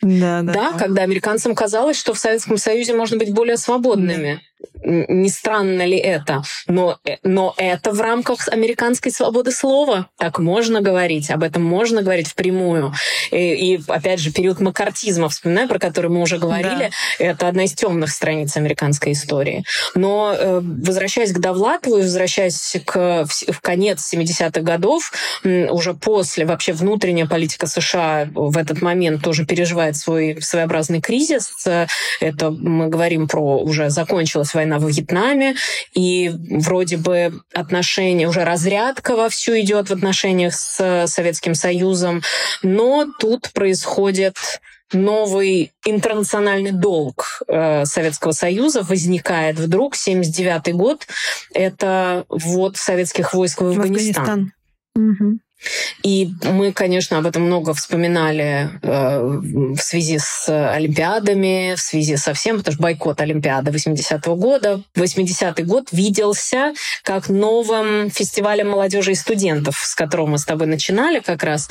Да, 0.00 0.42
да. 0.42 0.52
да 0.52 0.72
когда 0.78 1.02
американцам 1.02 1.56
казалось, 1.56 1.98
что 1.98 2.14
в 2.14 2.18
Советском 2.18 2.56
Союзе 2.56 2.94
можно 2.94 3.18
быть 3.18 3.34
более 3.34 3.56
свободными. 3.56 4.40
Не 4.82 5.28
странно 5.30 5.84
ли 5.84 5.98
это? 5.98 6.42
Но, 6.66 6.98
э, 7.04 7.16
но 7.22 7.54
это 7.56 7.92
в 7.92 8.00
рамках 8.00 8.48
американской 8.48 9.10
свободы 9.10 9.50
слова. 9.50 10.08
Так 10.16 10.38
можно 10.38 10.80
говорить, 10.80 11.30
об 11.30 11.42
этом 11.42 11.64
можно 11.64 12.02
говорить 12.02 12.28
впрямую. 12.28 12.92
И, 13.32 13.36
и 13.36 13.80
опять 13.88 14.20
же, 14.20 14.32
период 14.32 14.60
макартизма, 14.60 15.28
вспоминаю, 15.28 15.68
про 15.68 15.78
который 15.78 16.10
мы 16.10 16.22
уже 16.22 16.38
говорили, 16.38 16.90
да. 17.18 17.24
это 17.24 17.48
одна 17.48 17.64
из 17.64 17.74
темных 17.74 18.10
страниц 18.10 18.56
американской 18.56 19.12
истории. 19.12 19.64
Но 19.94 20.34
э, 20.36 20.60
возвращаясь 20.62 21.32
к 21.32 21.38
Довлатову 21.38 21.98
и 21.98 22.02
возвращаясь 22.02 22.76
к, 22.84 23.26
в, 23.26 23.52
в 23.52 23.60
конец 23.60 24.12
70-х 24.14 24.60
годов, 24.60 25.12
уже 25.44 25.94
после 25.94 26.46
вообще 26.46 26.72
внутренняя 26.72 27.26
политика 27.26 27.66
США 27.66 28.28
в 28.32 28.56
этот 28.56 28.82
момент 28.82 29.22
тоже 29.22 29.44
переживает 29.44 29.96
свой 29.96 30.40
своеобразный 30.40 31.00
кризис. 31.00 31.50
Это 32.20 32.50
мы 32.50 32.88
говорим 32.88 33.28
про 33.28 33.58
уже 33.58 33.90
закончилось 33.90 34.45
война 34.54 34.78
во 34.78 34.88
Вьетнаме, 34.88 35.56
и 35.94 36.32
вроде 36.50 36.96
бы 36.96 37.40
отношения, 37.54 38.28
уже 38.28 38.44
разрядка 38.44 39.16
вовсю 39.16 39.58
идет 39.60 39.88
в 39.88 39.92
отношениях 39.92 40.54
с 40.54 41.06
Советским 41.06 41.54
Союзом, 41.54 42.22
но 42.62 43.06
тут 43.18 43.52
происходит 43.52 44.36
новый 44.92 45.72
интернациональный 45.84 46.72
долг 46.72 47.42
э, 47.48 47.84
Советского 47.84 48.32
Союза 48.32 48.82
возникает 48.82 49.58
вдруг 49.58 49.96
79 49.96 50.74
год. 50.74 51.06
Это 51.52 52.24
ввод 52.28 52.76
советских 52.76 53.34
войск 53.34 53.62
в. 53.62 53.72
В 53.72 53.80
Афганистан. 53.80 54.52
Угу. 54.94 55.38
И 56.02 56.30
мы, 56.42 56.72
конечно, 56.72 57.18
об 57.18 57.26
этом 57.26 57.42
много 57.42 57.74
вспоминали 57.74 58.70
э, 58.82 59.20
в 59.20 59.78
связи 59.78 60.18
с 60.18 60.48
Олимпиадами, 60.48 61.74
в 61.74 61.80
связи 61.80 62.16
со 62.16 62.34
всем, 62.34 62.58
потому 62.58 62.74
что 62.74 62.82
бойкот 62.82 63.20
Олимпиады 63.20 63.70
80-го 63.70 64.36
года. 64.36 64.82
80-й 64.94 65.62
год 65.64 65.88
виделся 65.92 66.74
как 67.02 67.28
новым 67.28 68.10
фестивалем 68.10 68.70
молодежи 68.70 69.12
и 69.12 69.14
студентов, 69.14 69.76
с 69.76 69.94
которого 69.94 70.26
мы 70.26 70.38
с 70.38 70.44
тобой 70.44 70.66
начинали 70.66 71.20
как 71.20 71.42
раз. 71.42 71.68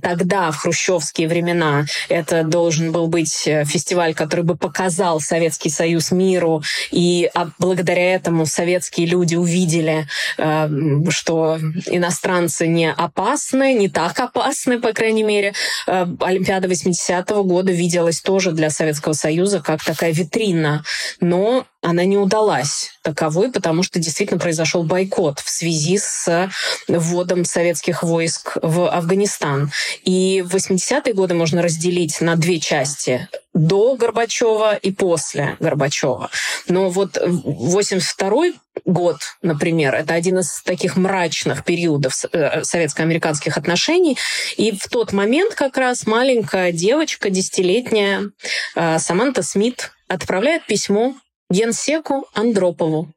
Тогда, 0.00 0.50
в 0.50 0.56
хрущевские 0.56 1.28
времена, 1.28 1.84
это 2.08 2.42
должен 2.44 2.92
был 2.92 3.08
быть 3.08 3.46
э, 3.46 3.64
фестиваль, 3.64 4.14
который 4.14 4.44
бы 4.44 4.56
показал 4.56 5.20
Советский 5.20 5.70
Союз 5.70 6.10
миру, 6.10 6.62
и 6.90 7.28
а 7.34 7.48
благодаря 7.58 8.14
этому 8.14 8.46
советские 8.46 9.06
люди 9.08 9.34
увидели, 9.34 10.06
э, 10.38 10.68
что 11.10 11.58
иностранцы 11.86 12.66
не 12.66 12.90
опасны, 12.90 13.23
опасны, 13.24 13.74
не 13.74 13.88
так 13.88 14.20
опасны, 14.20 14.80
по 14.80 14.92
крайней 14.92 15.22
мере. 15.22 15.54
Э, 15.86 16.06
Олимпиада 16.20 16.68
80-го 16.68 17.42
года 17.44 17.72
виделась 17.72 18.20
тоже 18.20 18.52
для 18.52 18.70
Советского 18.70 19.14
Союза 19.14 19.60
как 19.60 19.82
такая 19.82 20.12
витрина. 20.12 20.84
Но 21.20 21.66
она 21.80 22.04
не 22.04 22.18
удалась 22.18 22.90
таковой, 23.02 23.50
потому 23.50 23.82
что 23.82 23.98
действительно 23.98 24.38
произошел 24.38 24.84
бойкот 24.84 25.40
в 25.40 25.48
связи 25.48 25.98
с 25.98 26.50
вводом 26.88 27.44
советских 27.44 28.02
войск 28.02 28.58
в 28.62 28.88
Афганистан. 28.90 29.70
И 30.04 30.44
80-е 30.46 31.14
годы 31.14 31.34
можно 31.34 31.62
разделить 31.62 32.20
на 32.20 32.36
две 32.36 32.60
части 32.60 33.28
до 33.54 33.96
Горбачева 33.96 34.76
и 34.76 34.90
после 34.90 35.56
Горбачева. 35.60 36.30
Но 36.68 36.90
вот 36.90 37.18
82 37.22 38.52
год, 38.84 39.16
например, 39.42 39.94
это 39.94 40.14
один 40.14 40.38
из 40.38 40.62
таких 40.62 40.96
мрачных 40.96 41.64
периодов 41.64 42.24
э, 42.32 42.62
советско-американских 42.64 43.56
отношений. 43.56 44.18
И 44.56 44.72
в 44.72 44.88
тот 44.88 45.12
момент 45.12 45.54
как 45.54 45.76
раз 45.76 46.06
маленькая 46.06 46.72
девочка, 46.72 47.30
десятилетняя 47.30 48.30
э, 48.74 48.98
Саманта 48.98 49.42
Смит, 49.42 49.92
отправляет 50.08 50.66
письмо 50.66 51.14
генсеку 51.50 52.26
Андропову, 52.34 53.08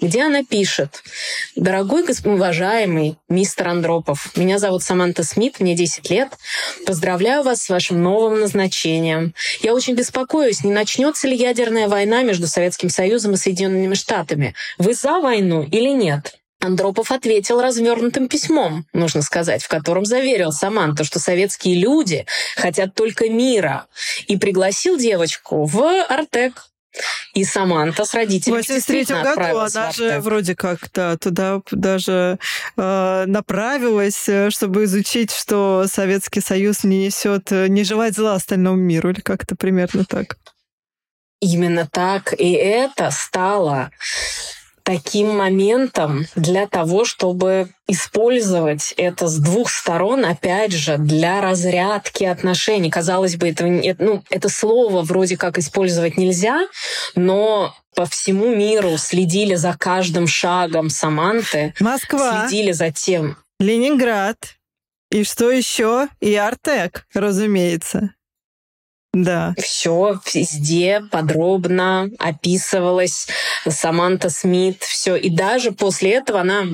где 0.00 0.22
она 0.22 0.44
пишет, 0.44 1.02
«Дорогой 1.56 2.04
уважаемый 2.24 3.16
мистер 3.28 3.68
Андропов, 3.68 4.36
меня 4.36 4.58
зовут 4.58 4.82
Саманта 4.82 5.24
Смит, 5.24 5.60
мне 5.60 5.74
10 5.74 6.10
лет. 6.10 6.32
Поздравляю 6.86 7.42
вас 7.42 7.62
с 7.62 7.68
вашим 7.68 8.02
новым 8.02 8.40
назначением. 8.40 9.34
Я 9.60 9.74
очень 9.74 9.94
беспокоюсь, 9.94 10.64
не 10.64 10.72
начнется 10.72 11.28
ли 11.28 11.36
ядерная 11.36 11.88
война 11.88 12.22
между 12.22 12.46
Советским 12.46 12.88
Союзом 12.88 13.34
и 13.34 13.36
Соединенными 13.36 13.94
Штатами. 13.94 14.54
Вы 14.78 14.94
за 14.94 15.20
войну 15.20 15.62
или 15.62 15.90
нет?» 15.90 16.34
Андропов 16.60 17.12
ответил 17.12 17.60
развернутым 17.60 18.28
письмом, 18.28 18.84
нужно 18.92 19.22
сказать, 19.22 19.62
в 19.62 19.68
котором 19.68 20.04
заверил 20.04 20.50
Саманту, 20.50 21.04
что 21.04 21.20
советские 21.20 21.76
люди 21.76 22.26
хотят 22.56 22.94
только 22.94 23.28
мира, 23.28 23.86
и 24.26 24.36
пригласил 24.36 24.98
девочку 24.98 25.64
в 25.64 26.04
Артек, 26.08 26.68
и 27.34 27.44
Саманта 27.44 28.04
с 28.04 28.14
родителями. 28.14 28.62
В 28.62 28.68
83 28.68 29.04
году 29.04 29.58
она 29.58 29.92
же 29.92 30.20
вроде 30.20 30.54
как 30.54 30.90
да, 30.92 31.16
туда 31.16 31.60
даже 31.70 32.38
э, 32.76 33.24
направилась, 33.26 34.28
э, 34.28 34.50
чтобы 34.50 34.84
изучить, 34.84 35.32
что 35.32 35.86
Советский 35.86 36.40
Союз 36.40 36.84
не 36.84 37.06
несет, 37.06 37.52
э, 37.52 37.68
не 37.68 37.84
желает 37.84 38.14
зла 38.14 38.34
остальному 38.34 38.76
миру, 38.76 39.10
или 39.10 39.20
как-то 39.20 39.56
примерно 39.56 40.04
так. 40.04 40.36
Именно 41.40 41.86
так. 41.86 42.32
И 42.32 42.52
это 42.52 43.10
стало 43.10 43.90
таким 44.88 45.36
моментом 45.36 46.24
для 46.34 46.66
того, 46.66 47.04
чтобы 47.04 47.68
использовать 47.86 48.94
это 48.96 49.28
с 49.28 49.36
двух 49.36 49.68
сторон, 49.68 50.24
опять 50.24 50.72
же, 50.72 50.96
для 50.96 51.42
разрядки 51.42 52.24
отношений. 52.24 52.90
Казалось 52.90 53.36
бы, 53.36 53.50
это, 53.50 53.66
ну, 53.66 54.24
это 54.30 54.48
слово 54.48 55.02
вроде 55.02 55.36
как 55.36 55.58
использовать 55.58 56.16
нельзя, 56.16 56.66
но 57.14 57.76
по 57.94 58.06
всему 58.06 58.56
миру 58.56 58.96
следили 58.96 59.56
за 59.56 59.76
каждым 59.78 60.26
шагом 60.26 60.88
Саманты. 60.88 61.74
Москва. 61.80 62.46
Следили 62.46 62.72
за 62.72 62.90
тем. 62.90 63.36
Ленинград. 63.60 64.38
И 65.10 65.22
что 65.22 65.50
еще? 65.50 66.08
И 66.20 66.34
Артек, 66.34 67.06
разумеется. 67.12 68.14
Да. 69.24 69.54
Все 69.58 70.20
везде 70.32 71.02
подробно 71.10 72.08
описывалось. 72.18 73.26
Саманта 73.68 74.30
Смит, 74.30 74.82
все. 74.82 75.16
И 75.16 75.28
даже 75.28 75.72
после 75.72 76.12
этого 76.12 76.40
она, 76.40 76.66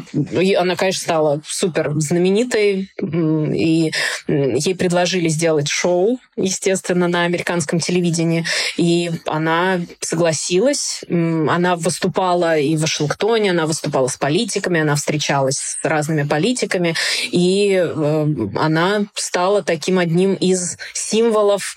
она, 0.59 0.77
конечно, 0.77 1.03
стала 1.03 1.41
супер 1.47 1.93
знаменитой, 1.97 2.91
и 3.01 3.93
ей 4.29 4.75
предложили 4.75 5.29
сделать 5.29 5.69
шоу, 5.69 6.19
естественно, 6.37 7.09
на 7.09 7.25
американском 7.25 7.81
телевидении. 7.81 8.45
И 8.77 9.11
она 9.27 9.81
согласилась. 10.01 11.03
Она 11.09 11.77
выступала 11.77 12.59
и 12.59 12.77
в 12.77 12.83
Вашингтоне, 12.83 13.53
она 13.53 13.67
выступала 13.67 14.09
с 14.09 14.17
политиками, 14.17 14.81
она 14.81 14.97
встречалась 14.97 15.57
с 15.57 15.79
разными 15.83 16.25
политиками, 16.25 16.95
и 17.31 17.73
э, 17.75 18.27
она 18.57 19.07
стала 19.15 19.63
таким 19.63 19.99
одним 19.99 20.35
из 20.35 20.77
символов 20.93 21.77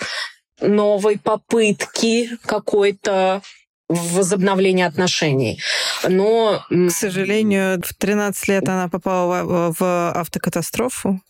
новой 0.61 1.17
попытки 1.17 2.29
какой-то 2.45 3.41
возобновления 3.89 4.85
отношений. 4.85 5.61
Но... 6.07 6.61
К 6.69 6.89
сожалению, 6.89 7.81
в 7.81 7.93
13 7.93 8.47
лет 8.49 8.67
она 8.67 8.89
попала 8.89 9.71
в 9.71 10.11
автокатастрофу, 10.11 11.21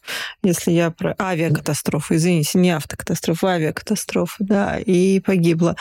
если 0.44 0.72
я 0.72 0.90
про... 0.90 1.16
Авиакатастрофу, 1.20 2.16
извините, 2.16 2.58
не 2.58 2.72
автокатастрофу, 2.72 3.48
авиакатастрофу, 3.48 4.36
да, 4.40 4.80
и 4.80 5.20
погибла. 5.20 5.76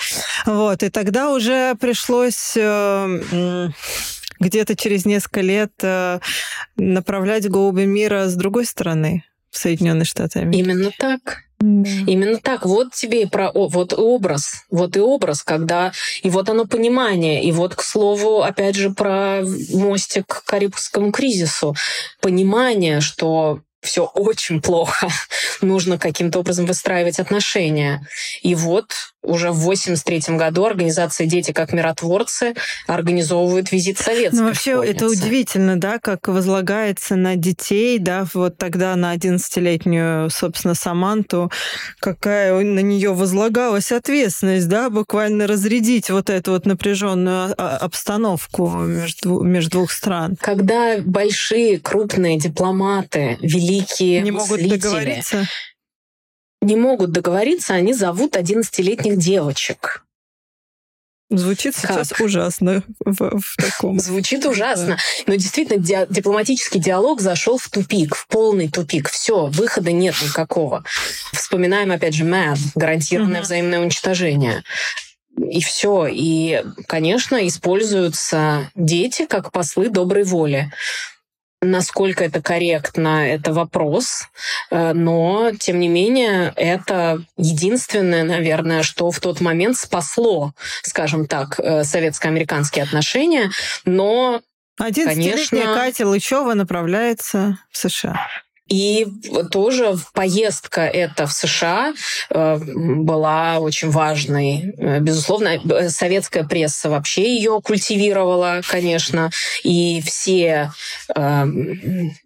Вот, 0.45 0.83
и 0.83 0.91
тогда 0.91 1.33
уже 1.33 1.75
пришлось 1.77 2.55
э, 2.57 3.71
где-то 4.39 4.77
через 4.77 5.07
несколько 5.07 5.41
лет 5.41 5.73
э, 5.83 6.21
направлять 6.77 7.49
голуби 7.49 7.85
мира 7.85 8.29
с 8.29 8.35
другой 8.35 8.67
стороны, 8.67 9.25
в 9.51 9.57
Соединенные 9.57 10.05
Штаты 10.05 10.41
Америки. 10.41 10.61
Именно 10.61 10.91
так. 10.99 11.46
Да. 11.59 11.91
Именно 12.07 12.39
так. 12.39 12.67
Вот 12.67 12.93
тебе 12.93 13.23
и 13.23 13.27
про 13.27 13.51
вот 13.53 13.95
образ, 13.95 14.65
вот 14.71 14.97
и 14.97 15.01
образ, 15.01 15.43
когда 15.43 15.93
и 16.23 16.31
вот 16.31 16.49
оно 16.49 16.67
понимание, 16.67 17.43
и 17.45 17.53
вот 17.53 17.75
к 17.75 17.83
слову 17.83 18.43
опять 18.43 18.77
же 18.77 18.91
про 18.91 19.43
мостик 19.73 20.27
к 20.27 20.45
Карибскому 20.45 21.13
кризису, 21.13 21.75
понимание, 22.21 23.01
что 23.01 23.61
все 23.81 24.05
очень 24.05 24.61
плохо, 24.61 25.09
нужно 25.63 25.99
каким-то 25.99 26.41
образом 26.41 26.67
выстраивать 26.67 27.19
отношения. 27.21 28.07
И 28.43 28.55
вот 28.55 28.93
уже 29.27 29.51
в 29.51 29.57
83 29.59 30.37
году 30.37 30.65
организация 30.65 31.27
«Дети 31.27 31.53
как 31.53 31.73
миротворцы» 31.73 32.55
организовывает 32.87 33.73
визит 33.73 33.99
советской 33.99 34.37
Ну, 34.41 34.49
вообще, 34.49 34.73
школьницы. 34.73 34.97
это 34.97 35.07
удивительно, 35.07 35.77
да, 35.79 35.99
как 35.99 36.29
возлагается 36.29 37.17
на 37.17 37.37
детей, 37.37 37.99
да, 37.99 38.27
вот 38.35 38.57
тогда 38.57 38.95
на 38.97 39.15
11-летнюю, 39.15 40.31
собственно, 40.31 40.75
Саманту, 40.75 41.51
какая 42.01 42.55
на 42.61 42.81
нее 42.81 43.13
возлагалась 43.13 43.93
ответственность, 43.93 44.69
да, 44.69 44.91
буквально 44.91 45.47
разрядить 45.47 46.11
вот 46.11 46.31
эту 46.31 46.53
вот 46.53 46.67
напряженную 46.67 47.55
а, 47.59 47.77
обстановку 47.79 48.69
между, 48.69 49.41
между 49.41 49.71
двух 49.71 49.91
стран. 49.91 50.37
Когда 50.41 50.97
большие, 51.05 51.79
крупные 51.79 52.39
дипломаты, 52.39 53.39
великие 53.41 54.21
Не 54.23 54.31
могут 54.31 54.67
договориться 54.69 55.47
не 56.67 56.77
могут 56.77 57.13
договориться, 57.13 57.75
они 57.75 57.95
зовут 57.95 58.37
11-летних 58.37 59.17
девочек. 59.17 60.03
Звучит 61.29 61.75
сейчас 61.75 62.11
как? 62.11 62.21
ужасно 62.21 62.85
в, 63.05 63.41
в 63.41 63.57
таком. 63.57 63.99
Звучит 63.99 64.47
ужасно. 64.47 64.97
Но 65.27 65.35
действительно, 65.35 65.83
ди- 65.83 66.07
дипломатический 66.09 66.79
диалог 66.79 67.21
зашел 67.21 67.59
в 67.59 67.69
тупик, 67.69 68.15
в 68.15 68.29
полный 68.29 68.69
тупик. 68.69 69.11
Все, 69.11 69.47
выхода 69.47 69.91
нет 69.91 70.15
никакого. 70.23 70.85
Вспоминаем, 71.33 71.91
опять 71.91 72.15
же, 72.15 72.25
MAD, 72.25 72.59
гарантированное 72.77 73.41
mm-hmm. 73.41 73.45
взаимное 73.45 73.81
уничтожение. 73.81 74.63
И 75.37 75.61
все. 75.63 76.07
И, 76.09 76.63
конечно, 76.87 77.45
используются 77.47 78.71
дети 78.77 79.27
как 79.27 79.51
послы 79.51 79.89
доброй 79.89 80.23
воли. 80.23 80.73
Насколько 81.67 82.25
это 82.25 82.41
корректно, 82.41 83.29
это 83.29 83.53
вопрос. 83.53 84.29
Э, 84.71 84.93
но, 84.93 85.53
тем 85.59 85.81
не 85.81 85.89
менее, 85.89 86.53
это 86.57 87.23
единственное, 87.37 88.25
наверное, 88.25 88.83
что 88.83 89.11
в 89.11 89.21
тот 89.21 89.41
момент 89.41 89.77
спасло, 89.77 90.53
скажем 90.83 91.27
так, 91.27 91.59
э, 91.59 91.85
советско-американские 91.85 92.85
отношения. 92.85 93.51
Но, 93.85 94.41
11-летняя 94.81 95.47
конечно... 95.49 95.75
Катя 95.75 96.07
Лычева 96.07 96.55
направляется 96.55 97.59
в 97.71 97.79
США. 97.79 98.29
И 98.69 99.07
тоже 99.53 99.97
поездка 100.13 100.81
эта 100.81 101.27
в 101.27 101.33
США 101.33 101.95
э, 102.31 102.59
была 102.59 103.59
очень 103.61 103.91
важной. 103.91 104.75
Э, 104.77 104.99
безусловно, 104.99 105.51
э, 105.57 105.89
советская 105.89 106.43
пресса 106.43 106.91
вообще 106.91 107.37
ее 107.37 107.61
культивировала, 107.63 108.63
конечно, 108.69 109.31
и 109.63 110.03
все 110.05 110.73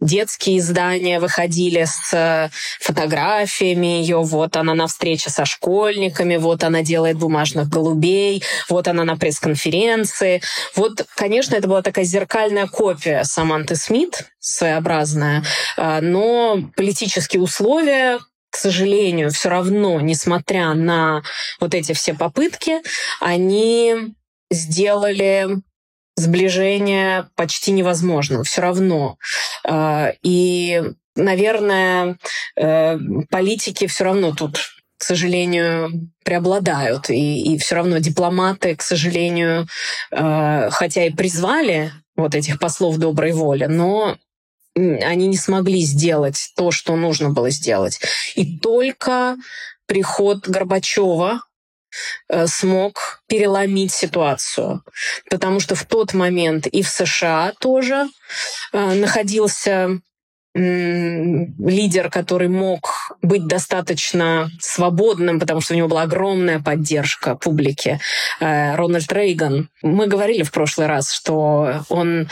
детские 0.00 0.58
издания 0.58 1.20
выходили 1.20 1.84
с 1.84 2.50
фотографиями 2.80 4.00
ее. 4.00 4.18
Вот 4.22 4.56
она 4.56 4.74
на 4.74 4.86
встрече 4.86 5.30
со 5.30 5.44
школьниками, 5.44 6.36
вот 6.36 6.64
она 6.64 6.82
делает 6.82 7.18
бумажных 7.18 7.68
голубей, 7.68 8.42
вот 8.68 8.88
она 8.88 9.04
на 9.04 9.16
пресс-конференции. 9.16 10.42
Вот, 10.74 11.06
конечно, 11.14 11.54
это 11.54 11.68
была 11.68 11.82
такая 11.82 12.04
зеркальная 12.04 12.66
копия 12.66 13.24
Саманты 13.24 13.76
Смит, 13.76 14.26
своеобразная, 14.40 15.44
но 15.76 16.29
политические 16.76 17.42
условия, 17.42 18.18
к 18.50 18.56
сожалению, 18.56 19.30
все 19.30 19.48
равно, 19.48 20.00
несмотря 20.00 20.74
на 20.74 21.22
вот 21.60 21.74
эти 21.74 21.92
все 21.92 22.14
попытки, 22.14 22.80
они 23.20 24.14
сделали 24.50 25.48
сближение 26.16 27.28
почти 27.36 27.72
невозможным. 27.72 28.42
Все 28.42 28.60
равно. 28.60 29.16
А, 29.64 30.12
и, 30.22 30.82
наверное, 31.16 32.18
э, 32.56 32.98
политики 33.30 33.86
все 33.86 34.04
равно 34.04 34.34
тут 34.34 34.58
к 34.98 35.02
сожалению, 35.02 36.10
преобладают. 36.24 37.08
И, 37.08 37.54
и 37.54 37.58
все 37.58 37.76
равно 37.76 37.98
дипломаты, 37.98 38.76
к 38.76 38.82
сожалению, 38.82 39.66
э, 40.10 40.68
хотя 40.70 41.06
и 41.06 41.10
призвали 41.10 41.90
вот 42.16 42.34
этих 42.34 42.58
послов 42.58 42.98
доброй 42.98 43.32
воли, 43.32 43.64
но 43.64 44.18
они 44.74 45.26
не 45.26 45.36
смогли 45.36 45.80
сделать 45.80 46.52
то, 46.56 46.70
что 46.70 46.96
нужно 46.96 47.30
было 47.30 47.50
сделать. 47.50 48.00
И 48.34 48.58
только 48.58 49.36
приход 49.86 50.48
Горбачева 50.48 51.42
э, 52.28 52.46
смог 52.46 53.22
переломить 53.26 53.92
ситуацию. 53.92 54.82
Потому 55.28 55.60
что 55.60 55.74
в 55.74 55.84
тот 55.84 56.14
момент 56.14 56.66
и 56.66 56.82
в 56.82 56.88
США 56.88 57.52
тоже 57.58 58.06
э, 58.72 58.94
находился 58.94 60.00
лидер, 60.52 62.10
который 62.10 62.48
мог 62.48 63.14
быть 63.22 63.46
достаточно 63.46 64.50
свободным, 64.58 65.38
потому 65.38 65.60
что 65.60 65.74
у 65.74 65.76
него 65.76 65.86
была 65.86 66.02
огромная 66.02 66.58
поддержка 66.58 67.36
публики, 67.36 68.00
э, 68.40 68.74
Рональд 68.74 69.12
Рейган. 69.12 69.68
Мы 69.82 70.08
говорили 70.08 70.42
в 70.42 70.50
прошлый 70.50 70.88
раз, 70.88 71.12
что 71.12 71.84
он 71.88 72.28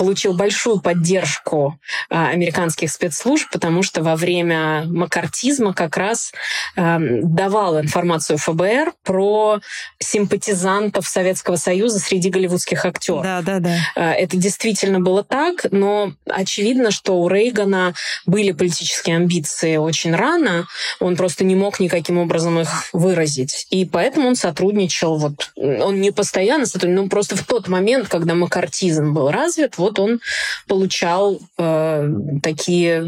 получил 0.00 0.32
большую 0.32 0.80
поддержку 0.80 1.78
а, 2.08 2.28
американских 2.28 2.90
спецслужб, 2.90 3.50
потому 3.52 3.82
что 3.82 4.02
во 4.02 4.16
время 4.16 4.84
макартизма 4.86 5.74
как 5.74 5.98
раз 5.98 6.32
э, 6.74 6.96
давал 7.22 7.78
информацию 7.78 8.38
ФБР 8.38 8.94
про 9.04 9.60
симпатизантов 9.98 11.06
Советского 11.06 11.56
Союза 11.56 11.98
среди 11.98 12.30
голливудских 12.30 12.86
актеров. 12.86 13.24
Да, 13.24 13.42
да, 13.42 13.60
да. 13.60 13.76
Э, 13.94 14.12
это 14.12 14.38
действительно 14.38 15.00
было 15.00 15.22
так, 15.22 15.66
но 15.70 16.14
очевидно, 16.24 16.92
что 16.92 17.20
у 17.20 17.28
Рейгана 17.28 17.92
были 18.24 18.52
политические 18.52 19.16
амбиции 19.16 19.76
очень 19.76 20.14
рано, 20.14 20.66
он 20.98 21.14
просто 21.14 21.44
не 21.44 21.56
мог 21.56 21.78
никаким 21.78 22.16
образом 22.16 22.58
их 22.58 22.86
выразить. 22.94 23.66
И 23.68 23.84
поэтому 23.84 24.28
он 24.28 24.36
сотрудничал, 24.36 25.18
вот, 25.18 25.52
он 25.56 26.00
не 26.00 26.10
постоянно 26.10 26.64
сотрудничал, 26.64 27.02
но 27.02 27.08
просто 27.10 27.36
в 27.36 27.44
тот 27.44 27.68
момент, 27.68 28.08
когда 28.08 28.34
макартизм 28.34 29.12
был 29.12 29.30
развит, 29.30 29.76
вот 29.76 29.89
вот 29.90 29.98
он 29.98 30.20
получал 30.66 31.40
э, 31.58 32.08
такие 32.42 33.04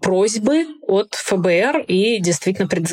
просьбы 0.00 0.66
от 0.82 1.14
ФБР 1.14 1.84
и 1.86 2.18
действительно 2.20 2.68
пред, 2.68 2.92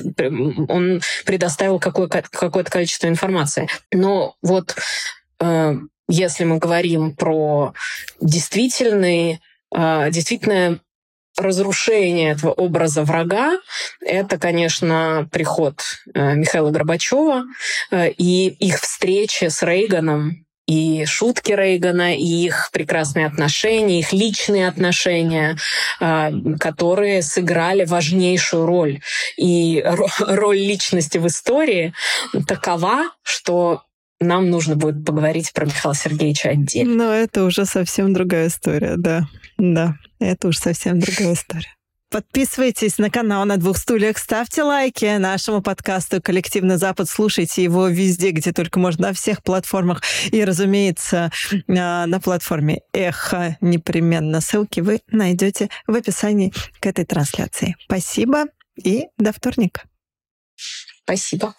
он 0.70 1.02
предоставил 1.26 1.80
какое, 1.80 2.08
какое-то 2.08 2.70
количество 2.70 3.08
информации. 3.08 3.68
Но 3.92 4.36
вот 4.42 4.76
э, 5.40 5.76
если 6.08 6.44
мы 6.44 6.58
говорим 6.58 7.16
про 7.16 7.74
действительный, 8.22 9.42
э, 9.76 10.12
действительное 10.12 10.80
разрушение 11.38 12.32
этого 12.32 12.52
образа 12.52 13.04
врага, 13.04 13.58
это, 14.02 14.38
конечно, 14.38 15.28
приход 15.32 15.82
э, 16.14 16.36
Михаила 16.36 16.70
Горбачева 16.70 17.44
и 17.92 18.48
их 18.60 18.80
встреча 18.80 19.50
с 19.50 19.62
Рейганом 19.62 20.45
и 20.68 21.06
шутки 21.06 21.52
Рейгана, 21.52 22.16
и 22.16 22.24
их 22.24 22.70
прекрасные 22.72 23.28
отношения, 23.28 24.00
их 24.00 24.14
личные 24.14 24.68
отношения, 24.68 25.58
а, 26.00 26.32
которые 26.60 27.22
сыграли 27.22 27.86
важнейшую 27.86 28.66
роль. 28.66 29.02
И 29.38 29.84
роль 30.20 30.58
личности 30.58 31.18
в 31.18 31.28
истории 31.28 31.94
такова, 32.48 33.12
что 33.24 33.84
нам 34.20 34.50
нужно 34.50 34.76
будет 34.76 35.06
поговорить 35.06 35.54
про 35.54 35.66
Михаила 35.66 35.96
Сергеевича 35.96 36.50
отдельно. 36.50 36.96
Но 36.96 37.14
это 37.14 37.44
уже 37.44 37.66
совсем 37.66 38.14
другая 38.14 38.48
история, 38.48 38.96
да. 38.98 39.28
Да, 39.58 39.96
это 40.20 40.48
уже 40.48 40.60
совсем 40.60 41.00
другая 41.00 41.34
история. 41.34 41.76
Подписывайтесь 42.16 42.98
на 42.98 43.10
канал 43.10 43.44
«На 43.44 43.58
двух 43.58 43.78
стульях», 43.78 44.18
ставьте 44.18 44.64
лайки 44.64 45.18
нашему 45.18 45.62
подкасту 45.62 46.22
«Коллективный 46.22 46.78
Запад», 46.78 47.10
слушайте 47.10 47.62
его 47.62 47.90
везде, 47.90 48.32
где 48.32 48.54
только 48.54 48.80
можно, 48.80 49.10
на 49.10 49.14
всех 49.14 49.44
платформах. 49.44 50.02
И, 50.32 50.42
разумеется, 50.46 51.30
на 51.68 52.22
платформе 52.24 52.84
«Эхо» 52.94 53.58
непременно. 53.60 54.40
Ссылки 54.40 54.80
вы 54.80 55.02
найдете 55.12 55.70
в 55.88 55.94
описании 55.94 56.54
к 56.80 56.86
этой 56.86 57.04
трансляции. 57.04 57.76
Спасибо 57.84 58.46
и 58.82 59.08
до 59.18 59.34
вторника. 59.34 59.82
Спасибо. 61.04 61.54